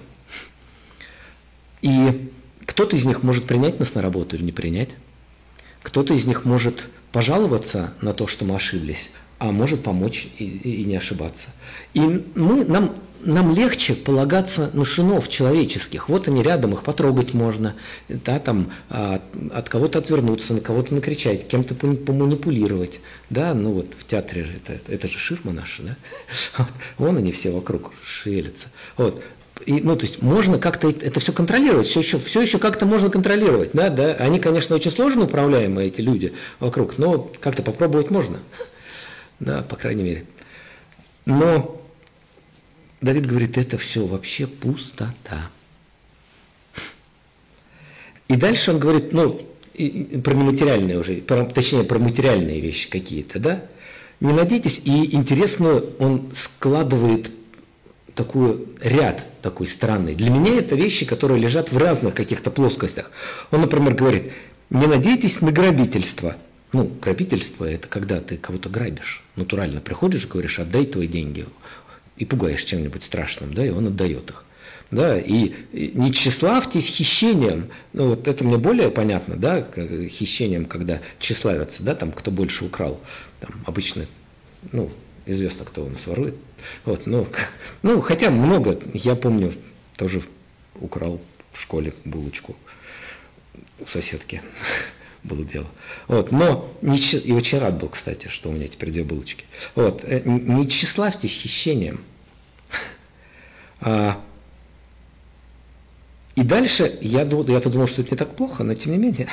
И 1.80 2.30
кто-то 2.66 2.96
из 2.96 3.06
них 3.06 3.22
может 3.22 3.46
принять 3.46 3.80
нас 3.80 3.94
на 3.94 4.02
работу 4.02 4.36
или 4.36 4.42
не 4.42 4.52
принять. 4.52 4.90
Кто-то 5.82 6.12
из 6.12 6.26
них 6.26 6.44
может 6.44 6.88
пожаловаться 7.12 7.94
на 8.02 8.12
то, 8.12 8.26
что 8.26 8.44
мы 8.44 8.56
ошиблись, 8.56 9.10
а 9.38 9.52
может 9.52 9.82
помочь 9.82 10.28
и, 10.38 10.44
и 10.44 10.84
не 10.84 10.96
ошибаться. 10.96 11.48
И 11.94 12.00
мы, 12.34 12.64
нам, 12.66 12.94
нам 13.20 13.54
легче 13.54 13.94
полагаться 13.94 14.70
на 14.72 14.84
сынов 14.84 15.28
человеческих. 15.28 16.08
Вот 16.08 16.28
они 16.28 16.42
рядом, 16.42 16.74
их 16.74 16.82
потрогать 16.82 17.34
можно, 17.34 17.74
да, 18.08 18.38
там, 18.38 18.70
а, 18.88 19.20
от 19.52 19.68
кого-то 19.68 19.98
отвернуться, 19.98 20.54
на 20.54 20.60
кого-то 20.60 20.94
накричать, 20.94 21.48
кем-то 21.48 21.74
поманипулировать. 21.74 23.00
Да, 23.30 23.54
ну 23.54 23.72
вот 23.72 23.94
в 23.98 24.06
театре 24.06 24.46
это, 24.56 24.80
это 24.90 25.08
же 25.08 25.18
ширма 25.18 25.52
наша, 25.52 25.82
да? 25.82 25.96
Вот, 26.58 26.68
вон 26.98 27.16
они 27.18 27.32
все 27.32 27.50
вокруг 27.50 27.92
шевелятся. 28.02 28.68
Вот. 28.96 29.22
И, 29.64 29.80
ну, 29.80 29.96
то 29.96 30.04
есть 30.04 30.20
можно 30.20 30.58
как-то 30.58 30.90
это 30.90 31.18
все 31.18 31.32
контролировать, 31.32 31.86
все 31.86 32.00
еще, 32.00 32.18
все 32.18 32.42
еще 32.42 32.58
как-то 32.58 32.84
можно 32.84 33.08
контролировать, 33.08 33.70
да, 33.72 33.88
да. 33.88 34.12
Они, 34.14 34.38
конечно, 34.38 34.76
очень 34.76 34.90
сложно 34.90 35.24
управляемые, 35.24 35.88
эти 35.88 36.02
люди 36.02 36.34
вокруг, 36.60 36.98
но 36.98 37.30
как-то 37.40 37.62
попробовать 37.62 38.10
можно 38.10 38.38
да, 39.40 39.62
по 39.62 39.76
крайней 39.76 40.02
мере. 40.02 40.26
Но 41.24 41.82
Давид 43.06 43.26
говорит, 43.26 43.56
это 43.56 43.78
все 43.78 44.04
вообще 44.04 44.46
пустота. 44.46 45.50
И 48.28 48.34
дальше 48.34 48.72
он 48.72 48.80
говорит, 48.80 49.12
ну, 49.12 49.40
про 50.24 50.34
нематериальные 50.34 50.98
уже, 50.98 51.14
про, 51.18 51.44
точнее, 51.44 51.84
про 51.84 51.98
материальные 51.98 52.60
вещи 52.60 52.90
какие-то, 52.90 53.38
да? 53.38 53.64
Не 54.18 54.32
надейтесь, 54.32 54.80
и 54.84 55.14
интересную 55.14 55.94
он 55.98 56.32
складывает 56.34 57.30
такой 58.14 58.66
ряд 58.80 59.24
такой 59.40 59.68
странный. 59.68 60.14
Для 60.14 60.30
меня 60.30 60.58
это 60.58 60.74
вещи, 60.74 61.06
которые 61.06 61.40
лежат 61.40 61.70
в 61.70 61.76
разных 61.78 62.14
каких-то 62.14 62.50
плоскостях. 62.50 63.12
Он, 63.52 63.60
например, 63.60 63.94
говорит, 63.94 64.32
не 64.70 64.86
надейтесь 64.86 65.40
на 65.40 65.52
грабительство– 65.52 66.36
ну, 66.72 66.90
грабительство– 67.00 67.64
это 67.70 67.88
когда 67.88 68.20
ты 68.20 68.36
кого-то 68.36 68.68
грабишь. 68.68 69.22
Натурально 69.36 69.80
приходишь, 69.80 70.26
говоришь, 70.26 70.58
отдай 70.58 70.84
твои 70.84 71.06
деньги, 71.06 71.46
и 72.16 72.24
пугаешь 72.24 72.64
чем-нибудь 72.64 73.04
страшным, 73.04 73.54
да, 73.54 73.64
и 73.64 73.70
он 73.70 73.86
отдает 73.88 74.30
их. 74.30 74.44
Да, 74.90 75.18
и 75.18 75.52
не 75.72 76.12
тщеславьтесь 76.12 76.86
хищением, 76.86 77.70
ну 77.92 78.10
вот 78.10 78.28
это 78.28 78.44
мне 78.44 78.56
более 78.56 78.88
понятно, 78.90 79.34
да, 79.34 79.66
хищением, 80.08 80.64
когда 80.64 81.00
тщеславятся, 81.18 81.82
да, 81.82 81.96
там 81.96 82.12
кто 82.12 82.30
больше 82.30 82.64
украл, 82.64 83.00
там 83.40 83.50
обычно, 83.66 84.06
ну, 84.70 84.92
известно, 85.26 85.64
кто 85.64 85.84
у 85.84 85.88
нас 85.88 86.06
ворует, 86.06 86.36
вот, 86.84 87.06
ну, 87.06 87.26
ну, 87.82 88.00
хотя 88.00 88.30
много, 88.30 88.78
я 88.94 89.16
помню, 89.16 89.52
тоже 89.96 90.22
украл 90.76 91.20
в 91.52 91.60
школе 91.60 91.92
булочку 92.04 92.54
у 93.80 93.86
соседки 93.86 94.40
было 95.26 95.44
дело. 95.44 95.66
Вот, 96.08 96.32
но 96.32 96.68
не, 96.82 96.98
и 96.98 97.32
очень 97.32 97.58
рад 97.58 97.78
был, 97.78 97.88
кстати, 97.88 98.28
что 98.28 98.48
у 98.48 98.52
меня 98.52 98.68
теперь 98.68 98.90
две 98.90 99.04
булочки. 99.04 99.44
Вот, 99.74 100.04
э, 100.04 100.22
не 100.24 100.68
тщеславьтесь 100.68 101.32
хищением. 101.32 102.00
А, 103.80 104.20
и 106.34 106.42
дальше 106.42 106.98
я, 107.00 107.22
я-то 107.22 107.70
думал, 107.70 107.86
что 107.86 108.02
это 108.02 108.12
не 108.12 108.16
так 108.16 108.34
плохо, 108.34 108.64
но 108.64 108.74
тем 108.74 108.92
не 108.92 108.98
менее, 108.98 109.28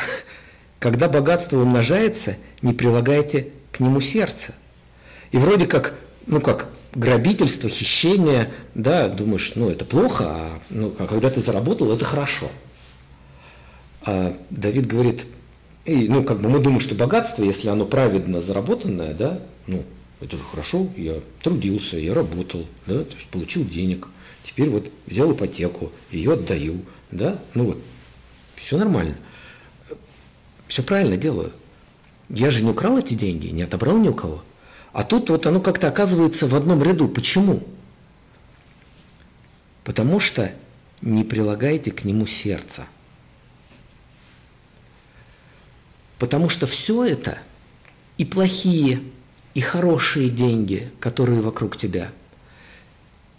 когда 0.79 1.07
богатство 1.07 1.59
умножается, 1.59 2.37
не 2.61 2.73
прилагайте 2.73 3.49
к 3.71 3.79
нему 3.79 4.01
сердце. 4.01 4.53
И 5.31 5.37
вроде 5.37 5.65
как, 5.65 5.95
ну 6.27 6.41
как, 6.41 6.69
грабительство, 6.93 7.69
хищение, 7.69 8.53
да, 8.75 9.07
думаешь, 9.07 9.53
ну 9.55 9.69
это 9.69 9.85
плохо, 9.85 10.25
а, 10.27 10.59
ну, 10.69 10.95
а 10.99 11.07
когда 11.07 11.29
ты 11.29 11.41
заработал, 11.41 11.91
это 11.91 12.05
хорошо. 12.05 12.51
А 14.05 14.37
Давид 14.49 14.85
говорит, 14.85 15.25
и, 15.85 16.07
ну, 16.07 16.23
как 16.23 16.39
бы 16.39 16.49
мы 16.49 16.59
думаем, 16.59 16.79
что 16.79 16.95
богатство, 16.95 17.43
если 17.43 17.67
оно 17.67 17.85
праведно 17.85 18.41
заработанное, 18.41 19.13
да, 19.13 19.39
ну, 19.67 19.83
это 20.21 20.37
же 20.37 20.43
хорошо, 20.43 20.87
я 20.95 21.19
трудился, 21.41 21.97
я 21.97 22.13
работал, 22.13 22.65
да, 22.87 23.03
то 23.03 23.15
есть 23.15 23.27
получил 23.27 23.65
денег, 23.65 24.07
теперь 24.43 24.69
вот 24.69 24.89
взял 25.05 25.31
ипотеку, 25.33 25.91
ее 26.11 26.33
отдаю, 26.33 26.77
да, 27.11 27.39
ну 27.53 27.65
вот, 27.65 27.79
все 28.55 28.77
нормально. 28.77 29.17
Все 30.67 30.81
правильно 30.81 31.17
делаю. 31.17 31.51
Я 32.29 32.49
же 32.49 32.63
не 32.63 32.71
украл 32.71 32.97
эти 32.97 33.13
деньги, 33.13 33.47
не 33.47 33.63
отобрал 33.63 33.97
ни 33.97 34.07
у 34.07 34.13
кого. 34.13 34.43
А 34.93 35.03
тут 35.03 35.29
вот 35.29 35.45
оно 35.45 35.59
как-то 35.59 35.87
оказывается 35.87 36.47
в 36.47 36.55
одном 36.55 36.81
ряду. 36.81 37.07
Почему? 37.07 37.63
Потому 39.83 40.19
что 40.19 40.51
не 41.01 41.23
прилагайте 41.23 41.91
к 41.91 42.05
нему 42.05 42.25
сердца. 42.25 42.85
Потому 46.23 46.47
что 46.47 46.67
все 46.67 47.03
это, 47.03 47.39
и 48.17 48.23
плохие, 48.23 49.01
и 49.55 49.59
хорошие 49.59 50.29
деньги, 50.29 50.89
которые 51.01 51.41
вокруг 51.41 51.75
тебя, 51.75 52.11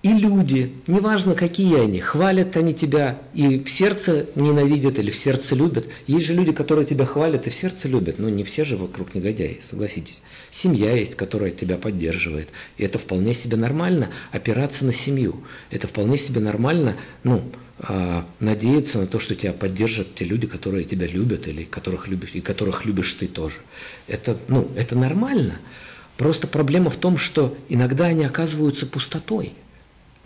и 0.03 0.11
люди, 0.12 0.75
неважно 0.87 1.35
какие 1.35 1.81
они, 1.81 2.01
хвалят 2.01 2.59
они 2.59 2.75
тебя 2.75 3.23
и 3.33 3.61
в 3.61 3.70
сердце 3.70 4.27
ненавидят 4.35 4.99
или 4.99 5.11
в 5.11 5.16
сердце 5.16 5.55
любят. 5.55 5.88
Есть 6.07 6.27
же 6.27 6.35
люди, 6.35 6.53
которые 6.53 6.85
тебя 6.85 7.07
хвалят 7.07 7.47
и 7.47 7.51
в 7.51 7.55
сердце 7.55 7.88
любят, 7.88 8.18
но 8.18 8.29
не 8.29 8.44
все 8.44 8.66
же 8.66 8.77
вокруг 8.77 9.14
негодяи, 9.14 9.61
согласитесь. 9.62 10.20
Семья 10.51 10.92
есть, 10.94 11.14
которая 11.14 11.53
тебя 11.53 11.79
поддерживает, 11.79 12.51
и 12.77 12.85
это 12.85 12.99
вполне 12.99 13.33
себе 13.33 13.57
нормально, 13.57 14.11
опираться 14.31 14.85
на 14.85 14.92
семью. 14.92 15.42
Это 15.70 15.88
вполне 15.88 16.18
себе 16.18 16.42
нормально, 16.42 16.99
ну, 17.23 17.51
надеяться 18.38 19.00
на 19.00 19.06
то, 19.06 19.18
что 19.18 19.34
тебя 19.34 19.52
поддержат 19.52 20.14
те 20.14 20.24
люди, 20.24 20.46
которые 20.46 20.84
тебя 20.84 21.06
любят 21.06 21.48
или 21.48 21.64
которых 21.64 22.06
любишь, 22.06 22.30
и 22.34 22.40
которых 22.40 22.84
любишь 22.84 23.12
ты 23.14 23.26
тоже. 23.26 23.56
Это, 24.06 24.38
ну, 24.48 24.70
это 24.76 24.94
нормально. 24.94 25.58
Просто 26.16 26.46
проблема 26.46 26.90
в 26.90 26.96
том, 26.96 27.18
что 27.18 27.56
иногда 27.68 28.06
они 28.06 28.24
оказываются 28.24 28.87
пустотой. 28.87 29.54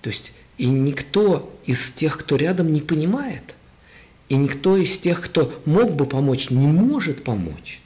То 0.03 0.11
есть 0.11 0.33
и 0.59 0.67
никто 0.67 1.59
из 1.65 1.91
тех, 1.93 2.19
кто 2.19 2.37
рядом, 2.37 2.73
не 2.73 2.81
понимает. 2.81 3.55
И 4.29 4.37
никто 4.37 4.77
из 4.77 4.99
тех, 4.99 5.23
кто 5.23 5.59
мог 5.65 5.95
бы 5.95 6.05
помочь, 6.05 6.51
не 6.51 6.67
может 6.67 7.25
помочь. 7.25 7.81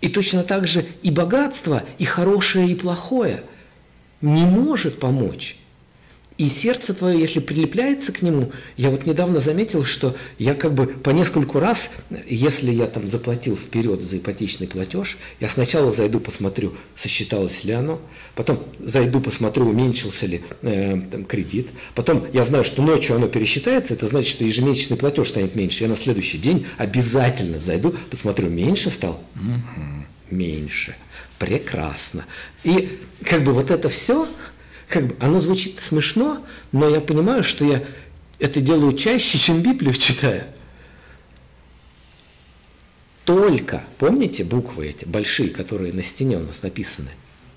И 0.00 0.08
точно 0.08 0.42
так 0.42 0.66
же 0.66 0.84
и 1.02 1.10
богатство, 1.10 1.84
и 1.98 2.04
хорошее, 2.04 2.70
и 2.70 2.74
плохое 2.74 3.44
не 4.20 4.44
может 4.44 4.98
помочь. 4.98 5.58
И 6.38 6.50
сердце 6.50 6.92
твое, 6.92 7.18
если 7.18 7.40
прилепляется 7.40 8.12
к 8.12 8.20
нему, 8.20 8.52
я 8.76 8.90
вот 8.90 9.06
недавно 9.06 9.40
заметил, 9.40 9.84
что 9.84 10.14
я 10.38 10.54
как 10.54 10.74
бы 10.74 10.86
по 10.86 11.10
нескольку 11.10 11.60
раз, 11.60 11.88
если 12.28 12.70
я 12.70 12.86
там 12.86 13.08
заплатил 13.08 13.56
вперед 13.56 14.02
за 14.02 14.18
ипотечный 14.18 14.66
платеж, 14.66 15.16
я 15.40 15.48
сначала 15.48 15.90
зайду, 15.92 16.20
посмотрю, 16.20 16.74
сосчиталось 16.94 17.64
ли 17.64 17.72
оно, 17.72 18.02
потом 18.34 18.62
зайду, 18.80 19.20
посмотрю, 19.20 19.66
уменьшился 19.66 20.26
ли 20.26 20.42
э, 20.60 21.00
там, 21.10 21.24
кредит, 21.24 21.68
потом 21.94 22.26
я 22.34 22.44
знаю, 22.44 22.64
что 22.64 22.82
ночью 22.82 23.16
оно 23.16 23.28
пересчитается, 23.28 23.94
это 23.94 24.06
значит, 24.06 24.30
что 24.30 24.44
ежемесячный 24.44 24.98
платеж 24.98 25.28
станет 25.28 25.54
меньше. 25.54 25.84
Я 25.84 25.88
на 25.88 25.96
следующий 25.96 26.38
день 26.38 26.66
обязательно 26.76 27.60
зайду, 27.60 27.94
посмотрю, 28.10 28.50
меньше 28.50 28.90
стал? 28.90 29.22
Угу, 29.36 30.36
меньше. 30.36 30.96
Прекрасно. 31.38 32.24
И 32.64 32.98
как 33.24 33.42
бы 33.42 33.52
вот 33.52 33.70
это 33.70 33.88
все 33.88 34.28
как 34.88 35.06
бы, 35.08 35.16
оно 35.20 35.40
звучит 35.40 35.80
смешно, 35.80 36.44
но 36.72 36.88
я 36.88 37.00
понимаю, 37.00 37.42
что 37.42 37.64
я 37.64 37.84
это 38.38 38.60
делаю 38.60 38.92
чаще, 38.92 39.38
чем 39.38 39.62
Библию 39.62 39.94
читаю. 39.94 40.44
Только, 43.24 43.82
помните 43.98 44.44
буквы 44.44 44.86
эти 44.86 45.04
большие, 45.04 45.48
которые 45.48 45.92
на 45.92 46.02
стене 46.02 46.36
у 46.36 46.44
нас 46.44 46.62
написаны? 46.62 47.10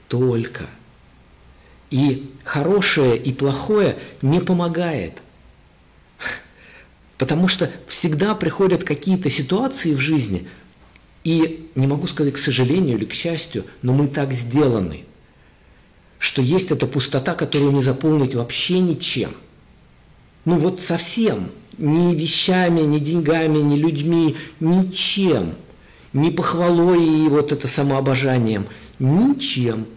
Только. 0.07 0.65
И 1.91 2.31
хорошее 2.43 3.17
и 3.17 3.31
плохое 3.31 3.97
не 4.23 4.39
помогает. 4.39 5.21
Потому 7.19 7.47
что 7.47 7.69
всегда 7.85 8.33
приходят 8.33 8.83
какие-то 8.83 9.29
ситуации 9.29 9.93
в 9.93 9.99
жизни, 9.99 10.47
и 11.23 11.69
не 11.75 11.85
могу 11.85 12.07
сказать 12.07 12.33
к 12.33 12.37
сожалению 12.37 12.97
или 12.97 13.05
к 13.05 13.13
счастью, 13.13 13.65
но 13.81 13.93
мы 13.93 14.07
так 14.07 14.31
сделаны– 14.31 15.03
что 16.19 16.41
есть 16.41 16.69
эта 16.69 16.85
пустота, 16.85 17.33
которую 17.33 17.71
не 17.71 17.81
заполнить 17.81 18.35
вообще 18.35 18.79
ничем. 18.79 19.31
Ну 20.45 20.57
вот 20.57 20.81
совсем. 20.81 21.51
Ни 21.77 22.13
вещами, 22.13 22.81
ни 22.81 22.99
деньгами, 22.99 23.59
ни 23.59 23.77
людьми, 23.77 24.35
ничем. 24.59 25.55
Ни 26.11 26.29
похвалой 26.29 27.25
и 27.25 27.29
вот 27.29 27.53
это 27.53 27.67
самообожанием. 27.67 28.67
Ничем. 28.99 29.87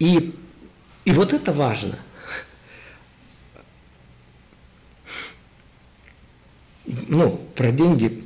И, 0.00 0.34
и 1.04 1.12
вот 1.12 1.32
это 1.32 1.52
важно. 1.52 1.98
Ну, 7.06 7.40
про 7.54 7.70
деньги. 7.70 8.24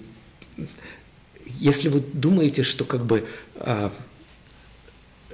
Если 1.59 1.89
вы 1.89 2.01
думаете, 2.01 2.63
что 2.63 2.85
как 2.85 3.05
бы 3.05 3.27
а, 3.57 3.93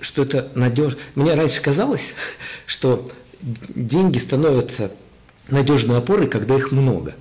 что 0.01 0.23
это 0.23 0.51
надежно. 0.55 0.99
Мне 1.15 1.35
раньше 1.35 1.61
казалось, 1.61 2.15
что 2.67 3.11
деньги 3.41 4.19
становятся 4.19 4.93
надежной 5.49 5.99
опорой, 5.99 6.29
когда 6.29 6.57
их 6.57 6.73
много. 6.73 7.15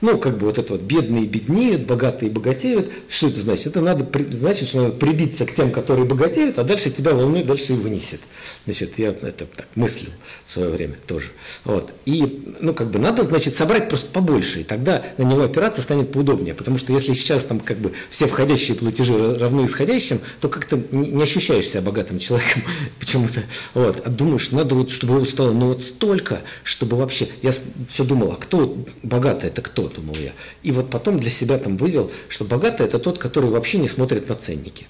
Ну, 0.00 0.18
как 0.18 0.38
бы 0.38 0.46
вот 0.46 0.58
это 0.58 0.74
вот 0.74 0.82
бедные 0.82 1.26
беднеют, 1.26 1.86
богатые 1.86 2.30
богатеют. 2.30 2.90
Что 3.08 3.28
это 3.28 3.40
значит? 3.40 3.68
Это 3.68 3.80
надо, 3.80 4.06
значит, 4.30 4.68
что 4.68 4.82
надо 4.82 4.92
прибиться 4.92 5.46
к 5.46 5.54
тем, 5.54 5.70
которые 5.72 6.04
богатеют, 6.04 6.58
а 6.58 6.64
дальше 6.64 6.90
тебя 6.90 7.14
волнует, 7.14 7.46
дальше 7.46 7.72
и 7.72 7.76
вынесет. 7.76 8.20
Значит, 8.64 8.98
я 8.98 9.10
это 9.10 9.46
так 9.46 9.68
мыслил 9.74 10.10
в 10.44 10.52
свое 10.52 10.70
время 10.70 10.96
тоже. 11.06 11.28
Вот. 11.64 11.92
И, 12.04 12.54
ну, 12.60 12.74
как 12.74 12.90
бы 12.90 12.98
надо, 12.98 13.24
значит, 13.24 13.56
собрать 13.56 13.88
просто 13.88 14.06
побольше, 14.08 14.60
и 14.60 14.64
тогда 14.64 15.04
на 15.18 15.22
него 15.22 15.42
опираться 15.42 15.82
станет 15.82 16.12
поудобнее. 16.12 16.54
Потому 16.54 16.78
что 16.78 16.92
если 16.92 17.12
сейчас 17.14 17.44
там 17.44 17.60
как 17.60 17.78
бы 17.78 17.92
все 18.10 18.26
входящие 18.26 18.76
платежи 18.76 19.36
равны 19.36 19.66
исходящим, 19.66 20.20
то 20.40 20.48
как-то 20.48 20.80
не 20.90 21.22
ощущаешь 21.22 21.68
себя 21.68 21.82
богатым 21.82 22.18
человеком 22.18 22.62
почему-то. 22.98 23.42
Вот. 23.74 24.02
А 24.04 24.10
думаешь, 24.10 24.50
надо 24.50 24.74
вот, 24.74 24.90
чтобы 24.90 25.14
его 25.14 25.24
стало 25.24 25.52
ну 25.52 25.68
вот 25.68 25.84
столько, 25.84 26.42
чтобы 26.62 26.96
вообще... 26.96 27.28
Я 27.42 27.52
все 27.88 28.04
думал, 28.04 28.32
а 28.32 28.36
кто 28.36 28.84
богатый, 29.02 29.46
это 29.46 29.62
кто, 29.62 29.85
думал 29.88 30.16
я. 30.16 30.32
И 30.62 30.72
вот 30.72 30.90
потом 30.90 31.18
для 31.18 31.30
себя 31.30 31.58
там 31.58 31.76
вывел, 31.76 32.10
что 32.28 32.44
богатый 32.44 32.86
это 32.86 32.98
тот, 32.98 33.18
который 33.18 33.50
вообще 33.50 33.78
не 33.78 33.88
смотрит 33.88 34.28
на 34.28 34.34
ценники. 34.34 34.86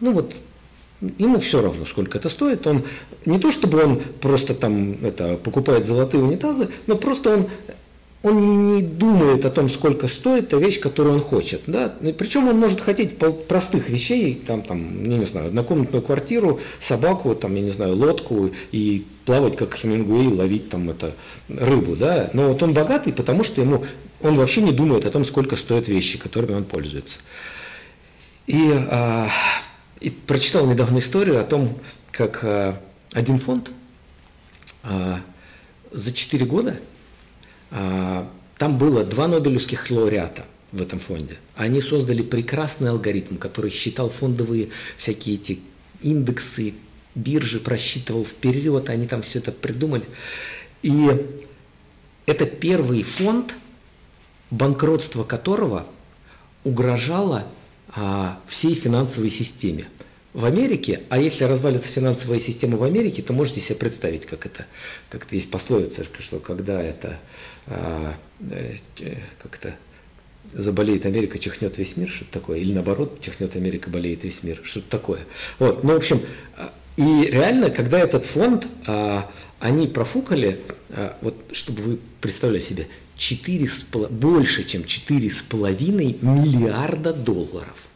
Ну 0.00 0.12
вот 0.12 0.34
Ему 1.00 1.38
все 1.38 1.62
равно, 1.62 1.84
сколько 1.84 2.18
это 2.18 2.28
стоит. 2.28 2.66
Он 2.66 2.82
не 3.24 3.38
то, 3.38 3.52
чтобы 3.52 3.84
он 3.84 4.00
просто 4.20 4.52
там 4.54 5.04
это, 5.04 5.36
покупает 5.36 5.86
золотые 5.86 6.24
унитазы, 6.24 6.70
но 6.88 6.96
просто 6.96 7.34
он, 7.34 7.46
он 8.24 8.74
не 8.74 8.82
думает 8.82 9.46
о 9.46 9.50
том, 9.50 9.70
сколько 9.70 10.08
стоит 10.08 10.48
та 10.48 10.56
вещь, 10.56 10.80
которую 10.80 11.14
он 11.14 11.20
хочет. 11.20 11.62
Да? 11.68 11.94
Причем 12.18 12.48
он 12.48 12.58
может 12.58 12.80
хотеть 12.80 13.16
простых 13.16 13.88
вещей, 13.90 14.42
там, 14.44 14.62
там, 14.62 15.04
я 15.08 15.18
не 15.18 15.24
знаю, 15.24 15.48
однокомнатную 15.48 16.02
квартиру, 16.02 16.58
собаку, 16.80 17.32
там, 17.36 17.54
я 17.54 17.62
не 17.62 17.70
знаю, 17.70 17.94
лодку 17.94 18.50
и 18.72 19.06
плавать 19.24 19.56
как 19.56 19.76
Хемингуэй, 19.76 20.26
ловить 20.26 20.68
там 20.68 20.90
это 20.90 21.12
рыбу. 21.48 21.94
Да? 21.94 22.30
Но 22.32 22.48
вот 22.48 22.60
он 22.60 22.74
богатый, 22.74 23.12
потому 23.12 23.44
что 23.44 23.60
ему 23.60 23.84
он 24.20 24.36
вообще 24.36 24.62
не 24.62 24.72
думает 24.72 25.04
о 25.04 25.10
том, 25.10 25.24
сколько 25.24 25.56
стоят 25.56 25.88
вещи, 25.88 26.18
которыми 26.18 26.54
он 26.54 26.64
пользуется. 26.64 27.18
И 28.46 28.72
а, 28.72 29.28
и 30.00 30.10
прочитал 30.10 30.66
недавно 30.66 30.98
историю 30.98 31.40
о 31.40 31.44
том, 31.44 31.78
как 32.12 32.40
а, 32.42 32.80
один 33.12 33.38
фонд 33.38 33.70
а, 34.82 35.22
за 35.90 36.12
4 36.12 36.44
года, 36.46 36.78
а, 37.70 38.30
там 38.56 38.78
было 38.78 39.04
два 39.04 39.28
нобелевских 39.28 39.90
лауреата 39.90 40.44
в 40.72 40.82
этом 40.82 40.98
фонде. 40.98 41.38
Они 41.56 41.80
создали 41.80 42.22
прекрасный 42.22 42.90
алгоритм, 42.90 43.36
который 43.36 43.70
считал 43.70 44.08
фондовые 44.08 44.70
всякие 44.96 45.36
эти 45.36 45.60
индексы, 46.00 46.74
биржи, 47.14 47.58
просчитывал 47.58 48.24
вперед, 48.24 48.88
они 48.90 49.06
там 49.06 49.22
все 49.22 49.38
это 49.40 49.50
придумали. 49.50 50.04
И 50.82 51.08
это 52.26 52.46
первый 52.46 53.02
фонд, 53.02 53.54
банкротство 54.50 55.24
которого 55.24 55.86
угрожало 56.64 57.46
а, 57.94 58.38
всей 58.46 58.74
финансовой 58.74 59.30
системе. 59.30 59.88
В 60.34 60.44
Америке, 60.44 61.02
а 61.08 61.18
если 61.18 61.44
развалится 61.44 61.88
финансовая 61.88 62.38
система 62.38 62.76
в 62.76 62.82
Америке, 62.82 63.22
то 63.22 63.32
можете 63.32 63.60
себе 63.60 63.76
представить, 63.76 64.26
как 64.26 64.46
это, 64.46 64.66
как 65.08 65.24
это 65.24 65.34
есть 65.34 65.50
пословица, 65.50 66.04
что 66.20 66.38
когда 66.38 66.80
это 66.82 67.18
а, 67.66 68.14
э, 68.40 68.74
как-то 69.42 69.74
заболеет 70.52 71.06
Америка, 71.06 71.38
чихнет 71.38 71.78
весь 71.78 71.96
мир, 71.96 72.08
что-то 72.08 72.32
такое, 72.32 72.58
или 72.58 72.72
наоборот, 72.72 73.20
чихнет 73.20 73.56
Америка, 73.56 73.90
болеет 73.90 74.24
весь 74.24 74.42
мир, 74.42 74.60
что-то 74.64 74.88
такое. 74.90 75.20
Вот, 75.58 75.82
ну, 75.84 75.94
в 75.94 75.96
общем, 75.96 76.22
а, 76.56 76.72
и 76.96 77.26
реально, 77.30 77.70
когда 77.70 77.98
этот 77.98 78.24
фонд, 78.24 78.66
а, 78.86 79.30
они 79.60 79.86
профукали, 79.86 80.60
а, 80.90 81.16
вот, 81.20 81.36
чтобы 81.52 81.82
вы 81.82 81.98
представляли 82.20 82.60
себе, 82.60 82.88
4, 83.18 83.68
больше, 84.10 84.64
чем 84.64 84.82
4,5 84.82 86.24
миллиарда 86.24 87.12
долларов. 87.12 87.86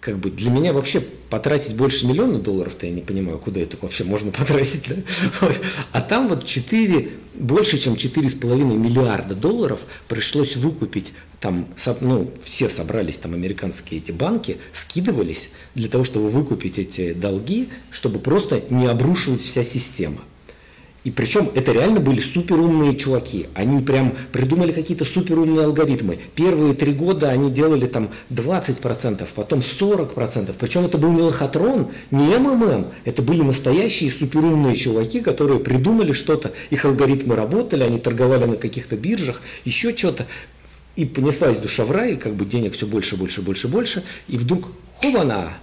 Как 0.00 0.18
бы 0.18 0.30
для 0.30 0.50
меня 0.50 0.72
вообще 0.72 1.00
потратить 1.00 1.76
больше 1.76 2.06
миллиона 2.06 2.40
долларов-то 2.40 2.86
я 2.86 2.92
не 2.92 3.02
понимаю, 3.02 3.38
куда 3.38 3.60
это 3.60 3.76
вообще 3.80 4.02
можно 4.02 4.32
потратить. 4.38 4.88
Да? 4.88 5.48
А 5.92 6.00
там 6.00 6.28
вот 6.28 6.44
4, 6.44 7.10
больше, 7.34 7.78
чем 7.78 7.94
4,5 7.94 8.76
миллиарда 8.76 9.36
долларов 9.36 9.84
пришлось 10.08 10.56
выкупить 10.56 11.12
там, 11.38 11.68
ну, 12.00 12.30
все 12.42 12.68
собрались, 12.68 13.18
там, 13.18 13.34
американские 13.34 14.00
эти 14.00 14.12
банки, 14.12 14.58
скидывались 14.72 15.50
для 15.74 15.88
того, 15.88 16.04
чтобы 16.04 16.30
выкупить 16.30 16.78
эти 16.78 17.12
долги, 17.12 17.68
чтобы 17.90 18.18
просто 18.20 18.62
не 18.70 18.86
обрушилась 18.86 19.40
вся 19.40 19.64
система. 19.64 20.20
И 21.04 21.10
причем 21.10 21.50
это 21.54 21.72
реально 21.72 21.98
были 21.98 22.20
суперумные 22.20 22.94
чуваки. 22.96 23.48
Они 23.54 23.82
прям 23.82 24.14
придумали 24.30 24.70
какие-то 24.70 25.04
суперумные 25.04 25.64
алгоритмы. 25.64 26.20
Первые 26.36 26.74
три 26.74 26.92
года 26.92 27.30
они 27.30 27.50
делали 27.50 27.86
там 27.86 28.10
20%, 28.30 29.28
потом 29.34 29.58
40%. 29.58 30.54
Причем 30.58 30.84
это 30.84 30.98
был 30.98 31.10
не 31.10 31.22
лохотрон, 31.22 31.90
не 32.12 32.36
МММ. 32.38 32.86
Это 33.04 33.22
были 33.22 33.42
настоящие 33.42 34.12
суперумные 34.12 34.76
чуваки, 34.76 35.20
которые 35.20 35.58
придумали 35.58 36.12
что-то. 36.12 36.52
Их 36.70 36.84
алгоритмы 36.84 37.34
работали, 37.34 37.82
они 37.82 37.98
торговали 37.98 38.44
на 38.44 38.56
каких-то 38.56 38.96
биржах, 38.96 39.42
еще 39.64 39.96
что-то. 39.96 40.28
И 40.94 41.04
понеслась 41.04 41.58
душа 41.58 41.84
в 41.84 41.90
рай, 41.90 42.12
и 42.12 42.16
как 42.16 42.34
бы 42.34 42.44
денег 42.44 42.74
все 42.74 42.86
больше, 42.86 43.16
больше, 43.16 43.42
больше, 43.42 43.66
больше. 43.66 44.04
И 44.28 44.36
вдруг 44.36 44.68
хобана! 45.00 45.54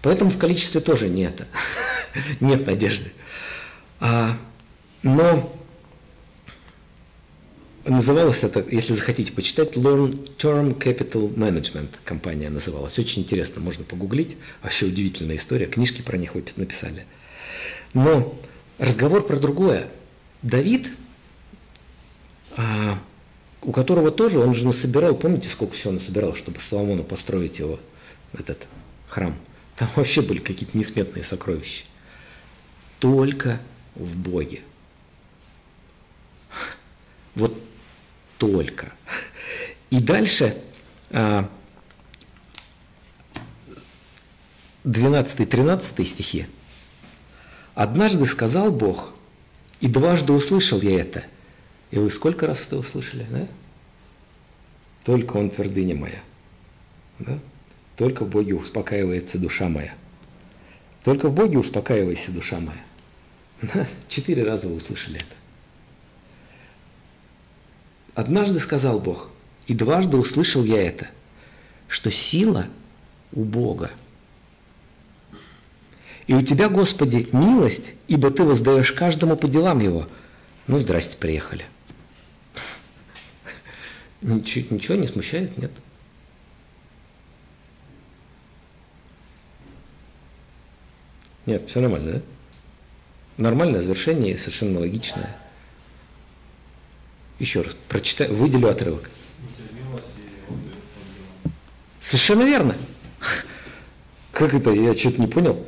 Поэтому 0.00 0.30
в 0.30 0.38
количестве 0.38 0.80
тоже 0.80 1.08
нет. 1.08 1.42
нет 2.40 2.66
надежды. 2.66 3.10
А, 4.00 4.36
но 5.02 5.54
называлось 7.84 8.44
это, 8.44 8.64
если 8.70 8.94
захотите 8.94 9.32
почитать, 9.32 9.76
Long 9.76 10.28
Term 10.36 10.78
Capital 10.78 11.34
Management 11.34 11.90
компания 12.04 12.50
называлась. 12.50 12.98
Очень 12.98 13.22
интересно, 13.22 13.60
можно 13.60 13.84
погуглить. 13.84 14.36
Вообще 14.62 14.86
удивительная 14.86 15.36
история. 15.36 15.66
Книжки 15.66 16.02
про 16.02 16.16
них 16.16 16.34
написали. 16.34 17.06
Но 17.94 18.38
разговор 18.78 19.26
про 19.26 19.36
другое. 19.36 19.88
Давид, 20.42 20.92
а, 22.56 22.98
у 23.62 23.72
которого 23.72 24.10
тоже, 24.10 24.38
он 24.38 24.54
же 24.54 24.66
насобирал, 24.66 25.16
помните, 25.16 25.48
сколько 25.48 25.74
всего 25.74 25.92
насобирал, 25.92 26.34
чтобы 26.34 26.60
Соломону 26.60 27.02
построить 27.02 27.58
его, 27.58 27.80
этот 28.32 28.66
храм. 29.08 29.36
Там 29.76 29.88
вообще 29.96 30.22
были 30.22 30.38
какие-то 30.38 30.76
несметные 30.76 31.24
сокровища. 31.24 31.84
Только 33.00 33.60
в 33.98 34.16
Боге. 34.16 34.60
Вот 37.34 37.54
только. 38.38 38.92
И 39.90 40.00
дальше 40.00 40.62
12-13 41.10 41.62
а, 44.84 46.04
стихи. 46.04 46.46
«Однажды 47.74 48.26
сказал 48.26 48.72
Бог, 48.72 49.12
и 49.80 49.88
дважды 49.88 50.32
услышал 50.32 50.80
я 50.80 51.00
это». 51.00 51.24
И 51.90 51.98
вы 51.98 52.10
сколько 52.10 52.46
раз 52.46 52.60
это 52.66 52.76
услышали, 52.76 53.26
да? 53.30 53.46
Только 55.04 55.36
Он 55.36 55.48
твердыня 55.48 55.94
моя. 55.94 56.20
Да? 57.18 57.38
Только 57.96 58.24
в 58.24 58.28
Боге 58.28 58.54
успокаивается 58.54 59.38
душа 59.38 59.68
моя. 59.68 59.94
Только 61.02 61.28
в 61.28 61.34
Боге 61.34 61.58
успокаивайся, 61.58 62.30
душа 62.30 62.60
моя. 62.60 62.84
Четыре 64.08 64.44
раза 64.44 64.68
услышали 64.68 65.16
это. 65.16 65.36
Однажды 68.14 68.58
сказал 68.60 69.00
Бог, 69.00 69.30
и 69.66 69.74
дважды 69.74 70.16
услышал 70.16 70.64
я 70.64 70.82
это, 70.82 71.08
что 71.86 72.10
сила 72.10 72.66
у 73.32 73.44
Бога. 73.44 73.90
И 76.26 76.34
у 76.34 76.42
тебя, 76.42 76.68
Господи, 76.68 77.28
милость, 77.32 77.92
ибо 78.06 78.30
ты 78.30 78.42
воздаешь 78.42 78.92
каждому 78.92 79.36
по 79.36 79.48
делам 79.48 79.78
его. 79.78 80.08
Ну, 80.66 80.78
здрасте, 80.78 81.16
приехали. 81.16 81.64
Ничего, 84.20 84.74
ничего 84.74 84.96
не 84.96 85.06
смущает, 85.06 85.56
нет? 85.56 85.70
Нет, 91.46 91.66
все 91.66 91.80
нормально, 91.80 92.12
да? 92.12 92.22
Нормальное 93.38 93.80
завершение, 93.82 94.36
совершенно 94.36 94.80
логичное. 94.80 95.36
Еще 97.38 97.60
раз, 97.62 97.76
прочитаю, 97.88 98.34
выделю 98.34 98.68
отрывок. 98.68 99.08
Совершенно 102.00 102.42
верно. 102.42 102.74
Как 104.32 104.54
это? 104.54 104.70
Я 104.70 104.92
что-то 104.92 105.20
не 105.20 105.28
понял. 105.28 105.64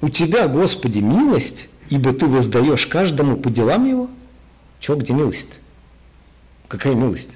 У 0.00 0.08
тебя, 0.08 0.46
Господи, 0.46 1.00
милость, 1.00 1.68
ибо 1.90 2.12
ты 2.12 2.26
воздаешь 2.26 2.86
каждому 2.86 3.36
по 3.36 3.50
делам 3.50 3.84
его. 3.84 4.08
Чего, 4.78 4.96
где 4.98 5.12
милость? 5.12 5.48
Какая 6.68 6.94
милость? 6.94 7.30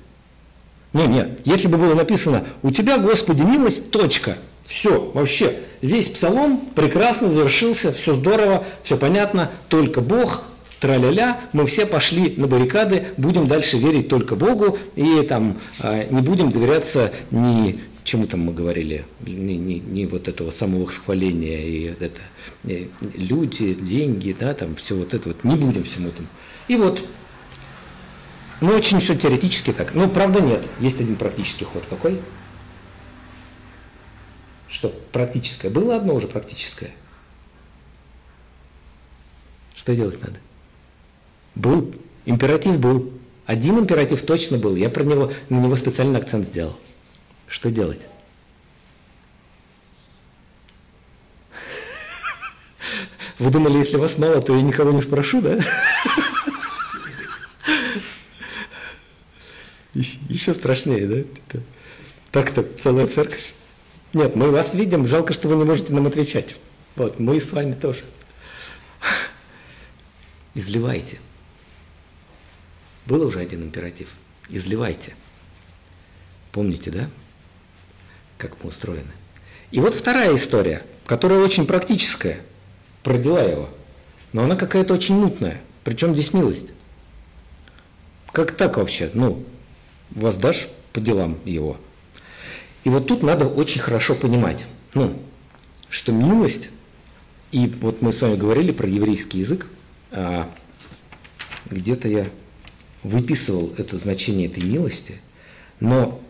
Не, 0.92 1.08
не, 1.08 1.38
если 1.44 1.66
бы 1.66 1.78
было 1.78 1.94
написано, 1.94 2.44
у 2.62 2.70
тебя, 2.70 2.98
Господи, 2.98 3.42
милость, 3.42 3.90
точка– 3.90 4.38
все, 4.66 5.10
вообще, 5.12 5.60
весь 5.80 6.08
псалом 6.08 6.68
прекрасно 6.74 7.30
завершился, 7.30 7.92
все 7.92 8.14
здорово, 8.14 8.64
все 8.82 8.96
понятно, 8.96 9.50
только 9.68 10.00
Бог, 10.00 10.44
тра-ля-ля, 10.80 11.40
мы 11.52 11.66
все 11.66 11.86
пошли 11.86 12.34
на 12.36 12.46
баррикады, 12.46 13.06
будем 13.16 13.46
дальше 13.46 13.78
верить 13.78 14.08
только 14.08 14.34
Богу 14.34 14.78
и 14.96 15.22
там 15.22 15.58
а, 15.80 16.04
не 16.04 16.22
будем 16.22 16.50
доверяться 16.50 17.12
ни 17.30 17.80
чему 18.04 18.26
там 18.26 18.40
мы 18.40 18.52
говорили, 18.52 19.04
не, 19.24 19.56
не, 19.56 19.78
не 19.78 20.06
вот 20.06 20.28
этого 20.28 20.50
самого 20.50 20.88
схваления 20.88 21.64
и 21.64 21.94
это, 22.00 22.20
и 22.64 22.90
люди, 23.14 23.74
деньги, 23.74 24.34
да, 24.38 24.54
там 24.54 24.74
все 24.76 24.96
вот 24.96 25.14
это 25.14 25.28
вот, 25.28 25.44
не 25.44 25.54
будем 25.56 25.84
всему 25.84 26.08
этому. 26.08 26.28
И 26.68 26.76
вот, 26.76 27.04
ну 28.60 28.70
очень 28.70 29.00
все 29.00 29.14
теоретически 29.14 29.72
так. 29.72 29.94
Ну, 29.94 30.08
правда 30.08 30.40
нет, 30.40 30.66
есть 30.80 31.00
один 31.00 31.16
практический 31.16 31.64
ход. 31.64 31.84
Какой? 31.88 32.20
Что 34.72 34.88
практическое? 34.88 35.68
Было 35.68 35.96
одно 35.96 36.14
уже 36.14 36.26
практическое. 36.26 36.92
Что 39.76 39.94
делать 39.94 40.20
надо? 40.22 40.38
Был. 41.54 41.94
Императив 42.24 42.78
был. 42.78 43.12
Один 43.44 43.78
императив 43.78 44.24
точно 44.24 44.56
был. 44.56 44.74
Я 44.74 44.88
про 44.88 45.04
него, 45.04 45.30
на 45.50 45.60
него 45.60 45.76
специально 45.76 46.18
акцент 46.18 46.46
сделал. 46.46 46.78
Что 47.46 47.70
делать? 47.70 48.06
Вы 53.38 53.50
думали, 53.50 53.76
если 53.76 53.96
вас 53.96 54.16
мало, 54.16 54.40
то 54.40 54.56
я 54.56 54.62
никого 54.62 54.92
не 54.92 55.02
спрошу, 55.02 55.42
да? 55.42 55.58
Еще 59.92 60.54
страшнее, 60.54 61.06
да? 61.06 61.60
Так-то 62.30 62.66
целая 62.82 63.06
церковь. 63.06 63.52
Нет, 64.12 64.36
мы 64.36 64.50
вас 64.50 64.74
видим, 64.74 65.06
жалко, 65.06 65.32
что 65.32 65.48
вы 65.48 65.56
не 65.56 65.64
можете 65.64 65.92
нам 65.92 66.06
отвечать. 66.06 66.56
Вот, 66.96 67.18
мы 67.18 67.40
с 67.40 67.52
вами 67.52 67.72
тоже. 67.72 68.00
Изливайте. 70.54 71.18
Был 73.06 73.26
уже 73.26 73.40
один 73.40 73.62
императив. 73.62 74.08
Изливайте. 74.50 75.14
Помните, 76.52 76.90
да? 76.90 77.10
как 78.42 78.62
мы 78.62 78.68
устроены. 78.70 79.12
И 79.70 79.78
вот 79.78 79.94
вторая 79.94 80.34
история, 80.34 80.82
которая 81.06 81.38
очень 81.38 81.64
практическая, 81.64 82.40
про 83.04 83.16
дела 83.16 83.40
его. 83.40 83.68
Но 84.32 84.42
она 84.42 84.56
какая-то 84.56 84.94
очень 84.94 85.14
мутная. 85.14 85.60
Причем 85.84 86.12
здесь 86.14 86.32
милость? 86.32 86.66
Как 88.32 88.52
так 88.52 88.78
вообще? 88.78 89.10
Ну, 89.14 89.44
воздашь 90.10 90.68
по 90.92 91.00
делам 91.00 91.38
его. 91.44 91.78
И 92.84 92.90
вот 92.90 93.06
тут 93.06 93.22
надо 93.22 93.46
очень 93.46 93.80
хорошо 93.80 94.14
понимать, 94.14 94.64
ну, 94.94 95.18
что 95.88 96.12
милость, 96.12 96.68
и 97.52 97.66
вот 97.80 98.02
мы 98.02 98.12
с 98.12 98.22
вами 98.22 98.36
говорили 98.36 98.72
про 98.72 98.88
еврейский 98.88 99.38
язык, 99.38 99.66
а 100.10 100.50
где-то 101.70 102.08
я 102.08 102.28
выписывал 103.02 103.72
это 103.78 103.98
значение 103.98 104.48
этой 104.48 104.62
милости, 104.64 105.20
но 105.80 106.20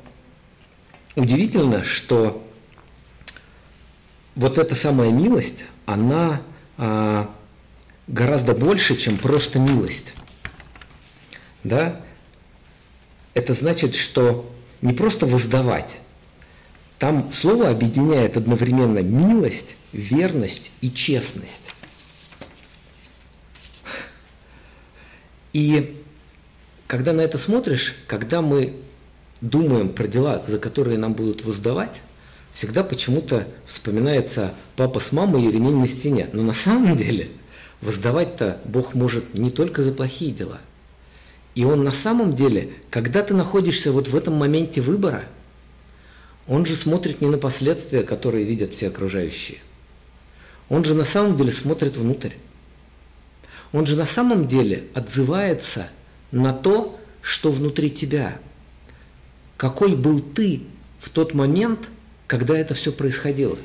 удивительно, 1.16 1.84
что 1.84 2.46
вот 4.34 4.58
эта 4.58 4.74
самая 4.74 5.10
милость, 5.10 5.64
она 5.86 6.42
а, 6.76 7.30
гораздо 8.06 8.54
больше, 8.54 8.96
чем 8.96 9.18
просто 9.18 9.58
милость. 9.58 10.14
Да? 11.64 12.00
Это 13.34 13.54
значит, 13.54 13.94
что 13.94 14.50
не 14.80 14.92
просто 14.92 15.26
воздавать. 15.26 15.98
Там 17.02 17.32
слово 17.32 17.68
объединяет 17.68 18.36
одновременно 18.36 19.00
милость, 19.00 19.74
верность 19.92 20.70
и 20.82 20.88
честность. 20.88 21.72
И 25.52 26.00
когда 26.86 27.12
на 27.12 27.22
это 27.22 27.38
смотришь, 27.38 27.96
когда 28.06 28.40
мы 28.40 28.76
думаем 29.40 29.88
про 29.88 30.06
дела, 30.06 30.44
за 30.46 30.58
которые 30.60 30.96
нам 30.96 31.14
будут 31.14 31.44
воздавать, 31.44 32.02
всегда 32.52 32.84
почему-то 32.84 33.48
вспоминается 33.66 34.54
папа 34.76 35.00
с 35.00 35.10
мамой 35.10 35.42
и 35.42 35.50
ремень 35.50 35.80
на 35.80 35.88
стене. 35.88 36.28
Но 36.32 36.42
на 36.42 36.54
самом 36.54 36.96
деле 36.96 37.32
воздавать-то 37.80 38.60
Бог 38.64 38.94
может 38.94 39.34
не 39.34 39.50
только 39.50 39.82
за 39.82 39.90
плохие 39.90 40.30
дела. 40.30 40.60
И 41.56 41.64
Он 41.64 41.82
на 41.82 41.90
самом 41.90 42.36
деле, 42.36 42.74
когда 42.90 43.24
ты 43.24 43.34
находишься 43.34 43.90
вот 43.90 44.06
в 44.06 44.14
этом 44.14 44.34
моменте 44.34 44.80
выбора, 44.80 45.24
Он 46.46 46.66
же 46.66 46.74
смотрит 46.74 47.20
не 47.20 47.28
на 47.28 47.38
последствия, 47.38 48.02
которые 48.02 48.44
видят 48.44 48.74
все 48.74 48.88
окружающие. 48.88 49.58
Он 50.68 50.84
же 50.84 50.94
на 50.94 51.04
самом 51.04 51.36
деле 51.36 51.52
смотрит 51.52 51.96
внутрь. 51.96 52.32
Он 53.72 53.86
же 53.86 53.96
на 53.96 54.06
самом 54.06 54.48
деле 54.48 54.84
отзывается 54.94 55.88
на 56.30 56.52
то, 56.52 56.98
что 57.22 57.50
внутри 57.50 57.90
тебя– 57.90 58.38
какой 59.62 59.94
был 59.94 60.18
ты 60.18 60.62
в 60.98 61.08
тот 61.08 61.34
момент, 61.34 61.88
когда 62.26 62.58
это 62.58 62.74
все 62.74 62.90
происходило. 62.90 63.56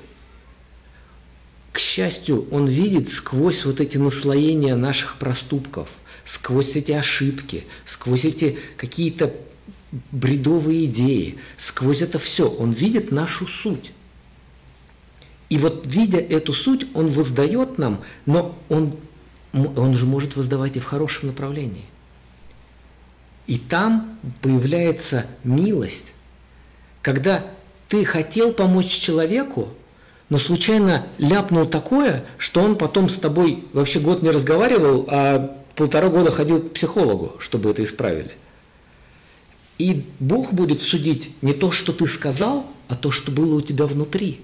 К 1.71 1.79
счастью, 1.79 2.47
он 2.51 2.67
видит 2.67 3.09
сквозь 3.09 3.65
вот 3.65 3.81
эти 3.81 3.97
наслоения 3.97 4.75
наших 4.75 5.17
проступков, 5.17 5.89
сквозь 6.23 6.75
эти 6.75 6.91
ошибки, 6.91 7.65
сквозь 7.83 8.25
эти 8.25 8.59
какие-то 8.77 9.33
бредовые 10.11 10.85
идеи, 10.85 11.37
сквозь 11.57 12.01
это 12.01 12.19
все. 12.19 12.49
Он 12.49 12.71
видит 12.71 13.11
нашу 13.11 13.47
суть. 13.47 13.93
И 15.49 15.57
вот 15.57 15.85
видя 15.85 16.19
эту 16.19 16.53
суть, 16.53 16.87
он 16.93 17.07
воздает 17.07 17.77
нам, 17.77 18.03
но 18.25 18.57
он, 18.69 18.95
он 19.53 19.93
же 19.93 20.05
может 20.05 20.35
воздавать 20.35 20.75
и 20.75 20.79
в 20.79 20.85
хорошем 20.85 21.27
направлении. 21.27 21.85
И 23.47 23.57
там 23.57 24.19
появляется 24.41 25.25
милость, 25.45 26.13
когда 27.01 27.45
ты 27.87 28.03
хотел 28.03 28.51
помочь 28.51 28.87
человеку, 28.87 29.69
но 30.27 30.37
случайно 30.37 31.07
ляпнул 31.17 31.65
такое, 31.65 32.25
что 32.37 32.61
он 32.61 32.77
потом 32.77 33.07
с 33.07 33.17
тобой 33.17 33.63
вообще 33.71 34.01
год 34.01 34.21
не 34.21 34.31
разговаривал, 34.31 35.05
а 35.09 35.63
полтора 35.75 36.09
года 36.09 36.31
ходил 36.31 36.61
к 36.61 36.73
психологу, 36.73 37.37
чтобы 37.39 37.69
это 37.71 37.85
исправили. 37.85 38.35
И 39.77 40.05
Бог 40.19 40.53
будет 40.53 40.81
судить 40.81 41.31
не 41.41 41.53
то, 41.53 41.71
что 41.71 41.93
ты 41.93 42.07
сказал, 42.07 42.71
а 42.87 42.95
то, 42.95 43.11
что 43.11 43.31
было 43.31 43.55
у 43.55 43.61
тебя 43.61 43.85
внутри. 43.85 44.41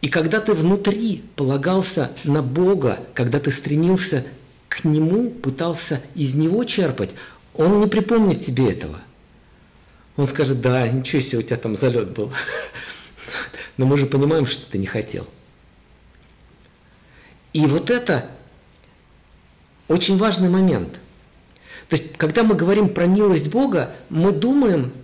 И 0.00 0.08
когда 0.08 0.40
ты 0.40 0.52
внутри 0.54 1.22
полагался 1.36 2.12
на 2.24 2.42
Бога, 2.42 3.00
когда 3.14 3.40
ты 3.40 3.50
стремился 3.50 4.26
к 4.68 4.84
Нему, 4.84 5.30
пытался 5.30 6.02
из 6.14 6.34
Него 6.34 6.64
черпать, 6.64 7.10
он 7.54 7.80
не 7.80 7.86
припомнит 7.86 8.44
тебе 8.44 8.70
этого. 8.70 9.00
Он 10.16 10.28
скажет, 10.28 10.60
да, 10.60 10.86
ничего 10.88 11.22
себе, 11.22 11.38
у 11.38 11.42
тебя 11.42 11.56
там 11.56 11.76
залет 11.76 12.10
был. 12.10 12.32
Но 13.76 13.86
мы 13.86 13.96
же 13.96 14.06
понимаем, 14.06 14.46
что 14.46 14.70
ты 14.70 14.78
не 14.78 14.86
хотел. 14.86 15.26
И 17.52 17.66
вот 17.66 17.90
это 17.90 18.30
очень 19.88 20.16
важный 20.16 20.48
момент. 20.48 20.98
То 21.92 21.98
есть, 21.98 22.16
когда 22.16 22.42
мы 22.42 22.54
говорим 22.54 22.88
про 22.88 23.04
милость 23.04 23.48
Бога, 23.48 23.94
мы 24.08 24.32
думаем, 24.32 24.94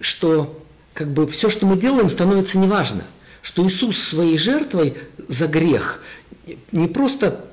что 0.00 0.64
как 0.94 1.08
бы 1.08 1.26
все, 1.26 1.50
что 1.50 1.66
мы 1.66 1.76
делаем, 1.76 2.08
становится 2.08 2.56
неважно. 2.56 3.04
Что 3.42 3.68
Иисус 3.68 3.98
своей 3.98 4.38
жертвой 4.38 4.94
за 5.28 5.46
грех 5.46 6.02
не 6.72 6.88
просто 6.88 7.44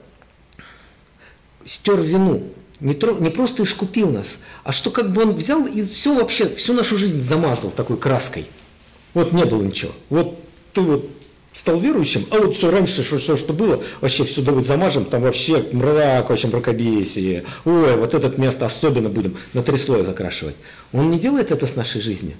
стер 1.65 1.99
вину, 1.99 2.53
не, 2.79 2.93
тро, 2.93 3.17
не 3.19 3.29
просто 3.29 3.63
искупил 3.63 4.11
нас, 4.11 4.27
а 4.63 4.71
что 4.71 4.91
как 4.91 5.11
бы 5.11 5.23
он 5.23 5.35
взял 5.35 5.65
и 5.65 5.83
все 5.83 6.15
вообще, 6.15 6.55
всю 6.55 6.71
нашу 6.71 6.97
жизнь 6.97 7.21
замазал 7.21 7.71
такой 7.71 7.97
краской. 7.97 8.47
Вот 9.13 9.33
не 9.33 9.43
было 9.43 9.61
ничего. 9.61 9.91
Вот 10.07 10.39
ты 10.71 10.79
вот 10.79 11.11
стал 11.55 11.79
верующим, 11.79 12.27
а 12.31 12.39
вот 12.39 12.57
все 12.57 12.69
раньше, 12.69 13.01
что, 13.01 13.17
все, 13.17 13.37
что 13.37 13.53
было, 13.53 13.81
вообще 14.01 14.25
все 14.25 14.41
давай 14.41 14.61
замажем, 14.61 15.05
там 15.05 15.21
вообще 15.21 15.65
мрак, 15.71 16.29
вообще 16.29 16.49
мракобесие. 16.49 17.45
Ой, 17.63 17.95
вот 17.95 18.13
это 18.13 18.29
место 18.39 18.65
особенно 18.65 19.07
будем 19.07 19.37
на 19.53 19.63
три 19.63 19.77
слоя 19.77 20.03
закрашивать. 20.03 20.57
Он 20.91 21.09
не 21.09 21.17
делает 21.17 21.51
это 21.51 21.65
с 21.65 21.75
нашей 21.75 22.01
жизнью. 22.01 22.33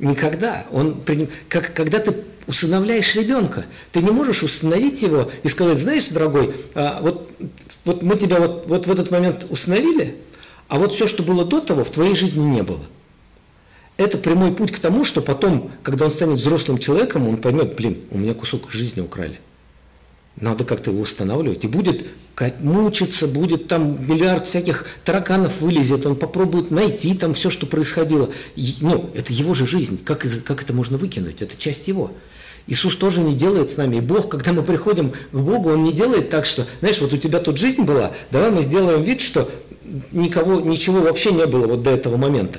Никогда. 0.00 0.66
Он, 0.72 1.00
как, 1.48 1.72
когда 1.74 2.00
ты 2.00 2.12
усыновляешь 2.48 3.14
ребенка, 3.14 3.66
ты 3.92 4.02
не 4.02 4.10
можешь 4.10 4.42
усыновить 4.42 5.00
его 5.02 5.30
и 5.44 5.48
сказать, 5.48 5.78
знаешь, 5.78 6.08
дорогой, 6.08 6.54
а, 6.74 6.98
вот, 7.00 7.30
вот 7.84 8.02
мы 8.02 8.16
тебя 8.16 8.40
вот, 8.40 8.66
вот 8.66 8.88
в 8.88 8.90
этот 8.90 9.12
момент 9.12 9.46
усыновили, 9.48 10.16
а 10.66 10.80
вот 10.80 10.92
все, 10.92 11.06
что 11.06 11.22
было 11.22 11.44
до 11.44 11.60
того, 11.60 11.84
в 11.84 11.90
твоей 11.90 12.16
жизни 12.16 12.44
не 12.44 12.64
было. 12.64 12.80
Это 13.96 14.18
прямой 14.18 14.52
путь 14.52 14.72
к 14.72 14.80
тому, 14.80 15.04
что 15.04 15.20
потом, 15.20 15.70
когда 15.82 16.06
он 16.06 16.10
станет 16.10 16.38
взрослым 16.38 16.78
человеком, 16.78 17.28
он 17.28 17.36
поймет, 17.36 17.76
блин, 17.76 18.00
у 18.10 18.18
меня 18.18 18.34
кусок 18.34 18.70
жизни 18.72 19.00
украли. 19.00 19.40
Надо 20.36 20.64
как-то 20.64 20.90
его 20.90 21.02
устанавливать. 21.02 21.62
И 21.62 21.68
будет 21.68 22.06
мучиться, 22.60 23.28
будет 23.28 23.68
там 23.68 24.04
миллиард 24.08 24.46
всяких 24.46 24.86
тараканов 25.04 25.60
вылезет, 25.60 26.06
он 26.06 26.16
попробует 26.16 26.72
найти 26.72 27.14
там 27.14 27.34
все, 27.34 27.50
что 27.50 27.66
происходило. 27.66 28.30
И, 28.56 28.74
ну, 28.80 29.10
это 29.14 29.32
его 29.32 29.54
же 29.54 29.66
жизнь. 29.66 30.02
Как, 30.04 30.26
как 30.44 30.62
это 30.62 30.72
можно 30.72 30.96
выкинуть? 30.96 31.40
Это 31.40 31.56
часть 31.56 31.86
его. 31.86 32.10
Иисус 32.66 32.96
тоже 32.96 33.20
не 33.20 33.34
делает 33.34 33.70
с 33.70 33.76
нами. 33.76 33.96
И 33.96 34.00
Бог, 34.00 34.28
когда 34.28 34.52
мы 34.52 34.62
приходим 34.62 35.12
к 35.12 35.36
Богу, 35.36 35.70
Он 35.70 35.84
не 35.84 35.92
делает 35.92 36.30
так, 36.30 36.46
что, 36.46 36.66
знаешь, 36.80 37.00
вот 37.00 37.12
у 37.12 37.16
тебя 37.16 37.38
тут 37.38 37.58
жизнь 37.58 37.82
была, 37.82 38.12
давай 38.32 38.50
мы 38.50 38.62
сделаем 38.62 39.04
вид, 39.04 39.20
что 39.20 39.50
никого, 40.10 40.60
ничего 40.60 41.00
вообще 41.00 41.30
не 41.30 41.46
было 41.46 41.68
вот 41.68 41.82
до 41.82 41.90
этого 41.90 42.16
момента. 42.16 42.58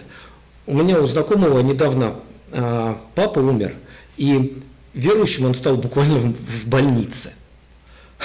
У 0.67 0.73
меня 0.73 0.99
у 0.99 1.07
знакомого 1.07 1.59
недавно 1.59 2.15
а, 2.51 2.99
папа 3.13 3.39
умер, 3.39 3.75
и 4.17 4.61
верующим 4.93 5.45
он 5.45 5.55
стал 5.55 5.77
буквально 5.77 6.19
в, 6.19 6.67
больнице. 6.67 7.33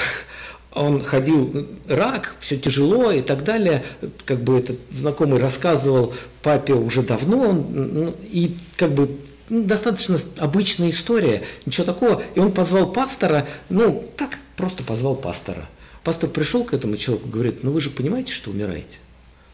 Он 0.72 1.02
ходил 1.02 1.66
рак, 1.88 2.36
все 2.38 2.56
тяжело 2.56 3.10
и 3.10 3.22
так 3.22 3.42
далее. 3.42 3.84
Как 4.24 4.40
бы 4.40 4.56
этот 4.56 4.78
знакомый 4.92 5.40
рассказывал 5.40 6.14
папе 6.42 6.74
уже 6.74 7.02
давно, 7.02 7.52
ну, 7.52 8.14
и 8.22 8.56
как 8.76 8.94
бы 8.94 9.18
ну, 9.48 9.64
достаточно 9.64 10.16
обычная 10.38 10.90
история, 10.90 11.42
ничего 11.66 11.84
такого. 11.84 12.22
И 12.36 12.38
он 12.38 12.52
позвал 12.52 12.92
пастора, 12.92 13.48
ну, 13.68 14.08
так 14.16 14.38
просто 14.56 14.84
позвал 14.84 15.16
пастора. 15.16 15.68
Пастор 16.04 16.30
пришел 16.30 16.62
к 16.62 16.72
этому 16.72 16.96
человеку, 16.96 17.28
говорит, 17.28 17.64
ну 17.64 17.72
вы 17.72 17.80
же 17.80 17.90
понимаете, 17.90 18.32
что 18.32 18.50
умираете? 18.50 18.98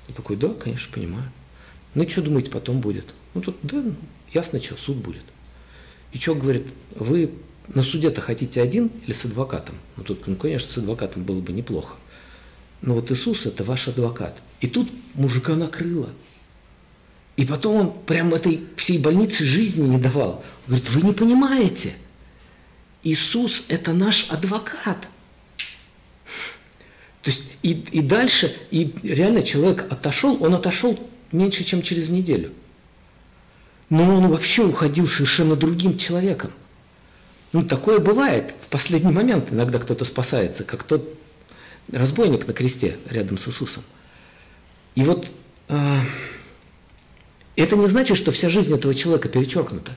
Он 0.08 0.14
такой, 0.14 0.36
да, 0.36 0.50
конечно, 0.50 0.92
понимаю. 0.92 1.32
Ну, 1.96 2.06
что 2.06 2.20
думаете, 2.20 2.50
потом 2.50 2.80
будет? 2.80 3.06
Ну, 3.32 3.40
тут, 3.40 3.56
да, 3.62 3.82
ясно, 4.30 4.60
что, 4.60 4.76
суд 4.76 4.98
будет. 4.98 5.22
И 6.12 6.18
что, 6.18 6.34
говорит, 6.34 6.66
вы 6.94 7.30
на 7.68 7.82
суде-то 7.82 8.20
хотите 8.20 8.60
один 8.60 8.90
или 9.06 9.14
с 9.14 9.24
адвокатом? 9.24 9.76
Ну, 9.96 10.04
тут, 10.04 10.26
ну, 10.26 10.36
конечно, 10.36 10.70
с 10.70 10.76
адвокатом 10.76 11.24
было 11.24 11.40
бы 11.40 11.54
неплохо. 11.54 11.96
Но 12.82 12.92
вот 12.92 13.10
Иисус– 13.10 13.46
это 13.46 13.64
ваш 13.64 13.88
адвокат. 13.88 14.42
И 14.60 14.66
тут 14.66 14.92
мужика 15.14 15.54
накрыло. 15.54 16.10
И 17.38 17.46
потом 17.46 17.76
он 17.76 17.92
прям 18.04 18.34
этой 18.34 18.60
всей 18.76 18.98
больнице 18.98 19.46
жизни 19.46 19.88
не 19.88 19.98
давал. 19.98 20.44
Он 20.68 20.74
говорит, 20.74 20.90
вы 20.90 21.00
не 21.00 21.12
понимаете, 21.14 21.94
Иисус– 23.04 23.64
это 23.68 23.94
наш 23.94 24.28
адвокат. 24.28 25.08
То 27.22 27.30
есть 27.30 27.44
и, 27.62 27.72
и 27.72 28.00
дальше, 28.02 28.54
и 28.70 28.94
реально 29.02 29.42
человек 29.42 29.90
отошел, 29.90 30.36
он 30.44 30.52
отошел 30.52 31.00
меньше, 31.32 31.64
чем 31.64 31.82
через 31.82 32.08
неделю. 32.08 32.52
Но 33.88 34.16
он 34.16 34.28
вообще 34.28 34.64
уходил 34.64 35.06
совершенно 35.06 35.56
другим 35.56 35.96
человеком. 35.96 36.52
Ну, 37.52 37.62
такое 37.62 38.00
бывает. 38.00 38.54
В 38.60 38.68
последний 38.68 39.12
момент 39.12 39.52
иногда 39.52 39.78
кто-то 39.78 40.04
спасается, 40.04 40.64
как 40.64 40.82
тот 40.82 41.16
разбойник 41.92 42.46
на 42.46 42.52
кресте 42.52 42.98
рядом 43.08 43.38
с 43.38 43.46
Иисусом. 43.48 43.84
И 44.94 45.02
вот 45.02 45.30
э, 45.68 45.98
это 47.54 47.76
не 47.76 47.86
значит, 47.86 48.16
что 48.16 48.32
вся 48.32 48.48
жизнь 48.48 48.74
этого 48.74 48.94
человека 48.94 49.28
перечеркнута. 49.28 49.92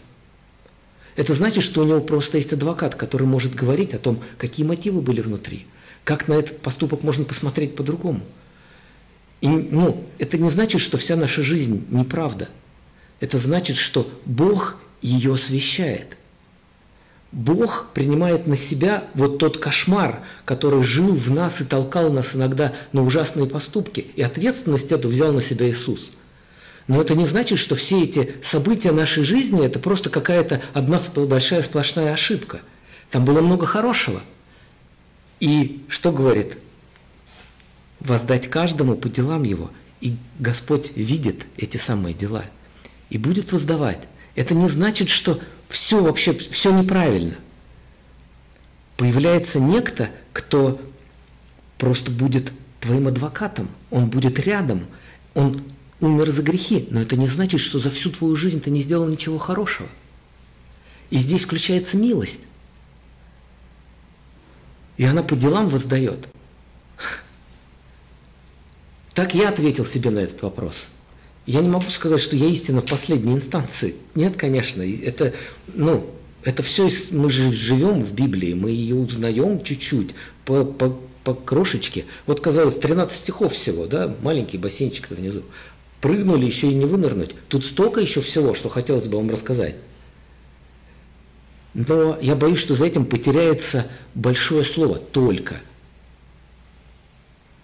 Это 1.15 1.33
значит, 1.33 1.63
что 1.63 1.81
у 1.81 1.85
него 1.85 1.99
просто 1.99 2.37
есть 2.37 2.53
адвокат, 2.53 2.95
который 2.95 3.27
может 3.27 3.53
говорить 3.55 3.93
о 3.93 3.97
том, 3.97 4.23
какие 4.37 4.65
мотивы 4.65 5.01
были 5.01 5.21
внутри, 5.21 5.65
как 6.03 6.27
на 6.27 6.33
этот 6.33 6.61
поступок 6.61 7.03
можно 7.03 7.25
посмотреть 7.25 7.75
по-другому. 7.75 8.21
И, 9.41 9.47
ну, 9.47 10.03
это 10.17 10.37
не 10.37 10.49
значит, 10.49 10.81
что 10.81 10.97
вся 10.97 11.15
наша 11.15 11.43
жизнь 11.43 11.85
неправда. 11.89 12.49
Это 13.19 13.37
значит, 13.37 13.77
что 13.77 14.09
Бог 14.25 14.77
ее 15.01 15.33
освещает. 15.33 16.17
Бог 17.31 17.87
принимает 17.93 18.47
на 18.47 18.57
себя 18.57 19.05
вот 19.13 19.37
тот 19.37 19.59
кошмар, 19.59 20.23
который 20.45 20.81
жил 20.81 21.13
в 21.13 21.31
нас 21.31 21.61
и 21.61 21.63
толкал 21.63 22.11
нас 22.11 22.35
иногда 22.35 22.73
на 22.91 23.03
ужасные 23.03 23.47
поступки. 23.47 24.07
И 24.15 24.21
ответственность 24.21 24.91
эту 24.91 25.09
взял 25.09 25.31
на 25.31 25.41
себя 25.41 25.69
Иисус– 25.69 26.11
но 26.89 26.99
это 26.99 27.13
не 27.13 27.27
значит, 27.27 27.59
что 27.59 27.75
все 27.75 28.03
эти 28.03 28.33
события 28.41 28.91
нашей 28.91 29.23
жизни– 29.23 29.63
это 29.65 29.77
просто 29.77 30.09
какая-то 30.09 30.59
одна 30.73 30.99
большая 31.15 31.61
сплошная 31.61 32.13
ошибка. 32.13 32.61
Там 33.11 33.25
было 33.25 33.41
много 33.41 33.67
хорошего. 33.67 34.23
И 35.39 35.85
что 35.87 36.11
говорит? 36.11 36.57
Воздать 37.99 38.49
каждому 38.49 38.95
по 38.95 39.09
делам 39.09 39.43
его. 39.43 39.71
И 40.01 40.17
Господь 40.39 40.95
видит 40.95 41.45
эти 41.57 41.77
самые 41.77 42.13
дела. 42.13 42.43
И 43.09 43.17
будет 43.17 43.51
воздавать. 43.51 44.07
Это 44.35 44.53
не 44.53 44.69
значит, 44.69 45.09
что 45.09 45.41
все 45.67 46.01
вообще, 46.01 46.33
все 46.33 46.71
неправильно. 46.71 47.35
Появляется 48.97 49.59
некто, 49.59 50.09
кто 50.33 50.79
просто 51.77 52.11
будет 52.11 52.51
твоим 52.79 53.07
адвокатом. 53.07 53.69
Он 53.89 54.09
будет 54.09 54.39
рядом. 54.39 54.87
Он 55.33 55.63
умер 55.99 56.31
за 56.31 56.41
грехи, 56.41 56.87
но 56.89 57.01
это 57.01 57.17
не 57.17 57.27
значит, 57.27 57.59
что 57.59 57.79
за 57.79 57.89
всю 57.89 58.11
твою 58.11 58.35
жизнь 58.35 58.61
ты 58.61 58.69
не 58.69 58.81
сделал 58.81 59.07
ничего 59.07 59.37
хорошего. 59.37 59.89
И 61.09 61.17
здесь 61.17 61.43
включается 61.43 61.97
милость. 61.97 62.41
И 64.97 65.03
она 65.03 65.23
по 65.23 65.35
делам 65.35 65.69
воздает. 65.69 66.27
Так 69.19 69.35
я 69.35 69.49
ответил 69.49 69.85
себе 69.85 70.11
на 70.11 70.19
этот 70.19 70.41
вопрос. 70.43 70.75
Я 71.45 71.59
не 71.59 71.67
могу 71.67 71.91
сказать, 71.91 72.21
что 72.21 72.37
я 72.37 72.45
истина 72.45 72.79
в 72.79 72.85
последней 72.85 73.33
инстанции. 73.33 73.97
Нет, 74.15 74.37
конечно. 74.37 74.81
Это, 74.81 75.33
ну, 75.73 76.09
это 76.45 76.63
все, 76.63 76.89
мы 77.11 77.29
же 77.29 77.51
живем 77.51 78.01
в 78.01 78.13
Библии, 78.13 78.53
мы 78.53 78.71
ее 78.71 78.95
узнаем 78.95 79.61
чуть-чуть, 79.61 80.11
по, 80.45 80.63
по, 80.63 80.97
по 81.25 81.33
крошечке. 81.33 82.05
Вот, 82.27 82.39
казалось, 82.39 82.75
13 82.75 83.17
стихов 83.17 83.53
всего, 83.53 83.87
да, 83.87 84.15
маленький 84.21 84.57
бассейнчик 84.57 85.09
внизу 85.09 85.43
прыгнули, 85.99 86.45
еще 86.45 86.71
и 86.71 86.73
не 86.73 86.85
вынырнуть. 86.85 87.35
Тут 87.49 87.65
столько 87.65 87.99
еще 87.99 88.21
всего, 88.21 88.53
что 88.53 88.69
хотелось 88.69 89.09
бы 89.09 89.17
вам 89.17 89.29
рассказать. 89.29 89.75
Но 91.73 92.17
я 92.21 92.37
боюсь, 92.37 92.59
что 92.59 92.73
за 92.73 92.85
этим 92.85 93.03
потеряется 93.03 93.87
большое 94.15 94.63
слово 94.63 94.95
«только». 94.95 95.55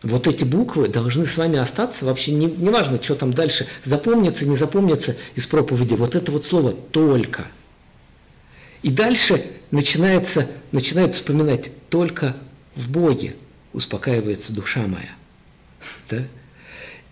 Вот 0.06 0.28
эти 0.28 0.44
буквы 0.44 0.88
должны 0.88 1.26
с 1.26 1.36
вами 1.36 1.58
остаться, 1.58 2.06
вообще 2.06 2.32
не, 2.32 2.46
не 2.46 2.70
важно, 2.70 3.02
что 3.02 3.16
там 3.16 3.34
дальше, 3.34 3.66
запомнится, 3.84 4.46
не 4.46 4.56
запомнится 4.56 5.18
из 5.34 5.48
проповеди, 5.48 5.96
вот 5.96 6.14
это 6.14 6.32
вот 6.32 6.46
слово 6.46 6.74
«только». 6.74 7.48
И 8.84 8.92
дальше 8.92 9.54
начинается, 9.72 10.48
начинает 10.72 11.16
вспоминать 11.16 11.72
«только 11.90 12.38
в 12.76 12.88
Боге 12.92 13.36
успокаивается 13.74 14.54
душа 14.54 14.82
моя». 14.86 15.10
Да? 16.12 16.24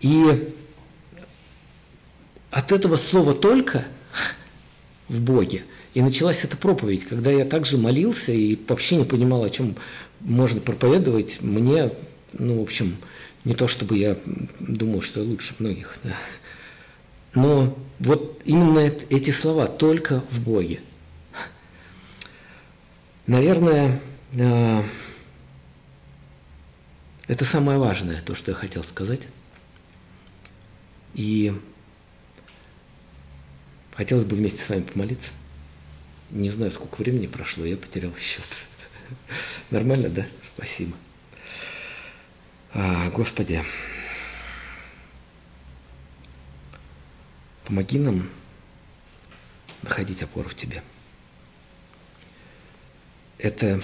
И 0.00 0.54
от 2.52 2.70
этого 2.70 2.96
слова 2.96 3.34
«только» 3.34 3.86
в 5.08 5.20
Боге 5.20 5.64
и 5.94 6.02
началась 6.02 6.44
эта 6.44 6.56
проповедь, 6.56 7.06
когда 7.06 7.32
я 7.32 7.44
также 7.44 7.76
молился 7.76 8.30
и 8.30 8.56
вообще 8.68 8.96
не 8.96 9.04
понимал, 9.04 9.42
о 9.42 9.50
чем 9.50 9.74
можно 10.20 10.60
проповедовать, 10.60 11.40
мне, 11.40 11.90
ну, 12.38 12.58
в 12.58 12.62
общем, 12.62 12.96
не 13.44 13.54
то 13.54 13.68
чтобы 13.68 13.96
я 13.98 14.16
думал, 14.60 15.02
что 15.02 15.20
я 15.20 15.26
лучше 15.26 15.54
многих, 15.58 15.98
да. 16.02 16.16
Но 17.34 17.76
вот 17.98 18.42
именно 18.44 18.78
эти 18.80 19.30
слова 19.30 19.66
«только 19.66 20.22
в 20.30 20.42
Боге». 20.42 20.80
Наверное, 23.26 24.00
э, 24.34 24.82
это 27.26 27.44
самое 27.44 27.78
важное, 27.78 28.22
то, 28.22 28.34
что 28.34 28.50
я 28.50 28.56
хотел 28.56 28.84
сказать. 28.84 29.28
И 31.14 31.52
Хотелось 33.94 34.24
бы 34.24 34.34
вместе 34.36 34.60
с 34.60 34.68
вами 34.68 34.82
помолиться. 34.82 35.30
Не 36.30 36.50
знаю, 36.50 36.72
сколько 36.72 36.96
времени 36.96 37.28
прошло, 37.28 37.64
я 37.64 37.76
потерял 37.76 38.12
счет. 38.16 38.44
Нормально, 39.70 40.08
да? 40.08 40.26
Спасибо. 40.56 40.96
А, 42.74 43.08
Господи, 43.10 43.62
помоги 47.64 47.98
нам 47.98 48.28
находить 49.82 50.22
опору 50.22 50.48
в 50.48 50.54
Тебе. 50.54 50.82
Это 53.38 53.82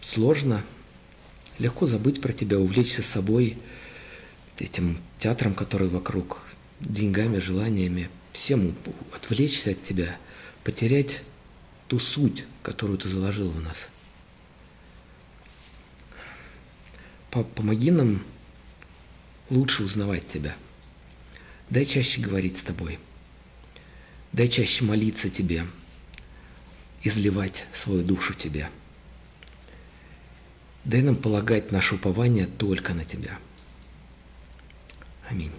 сложно, 0.00 0.62
легко 1.58 1.86
забыть 1.86 2.20
про 2.20 2.32
Тебя, 2.32 2.58
увлечься 2.58 3.02
собой, 3.02 3.58
этим 4.58 4.98
театром, 5.18 5.54
который 5.54 5.88
вокруг, 5.88 6.42
деньгами, 6.80 7.38
желаниями– 7.38 8.10
всем 8.36 8.74
отвлечься 9.14 9.70
от 9.70 9.82
тебя, 9.82 10.18
потерять 10.62 11.22
ту 11.88 11.98
суть, 11.98 12.44
которую 12.62 12.98
ты 12.98 13.08
заложил 13.08 13.48
в 13.48 13.60
нас. 13.60 13.76
Помоги 17.42 17.90
нам 17.90 18.24
лучше 19.50 19.84
узнавать 19.84 20.28
тебя. 20.28 20.56
Дай 21.70 21.84
чаще 21.84 22.20
говорить 22.20 22.58
с 22.58 22.62
тобой. 22.62 22.98
Дай 24.32 24.48
чаще 24.48 24.84
молиться 24.84 25.30
тебе, 25.30 25.66
изливать 27.02 27.64
свою 27.72 28.02
душу 28.02 28.34
тебе. 28.34 28.70
Дай 30.84 31.02
нам 31.02 31.16
полагать 31.16 31.72
наше 31.72 31.96
упование 31.96 32.46
только 32.46 32.94
на 32.94 33.04
тебя. 33.04 33.38
Аминь. 35.28 35.52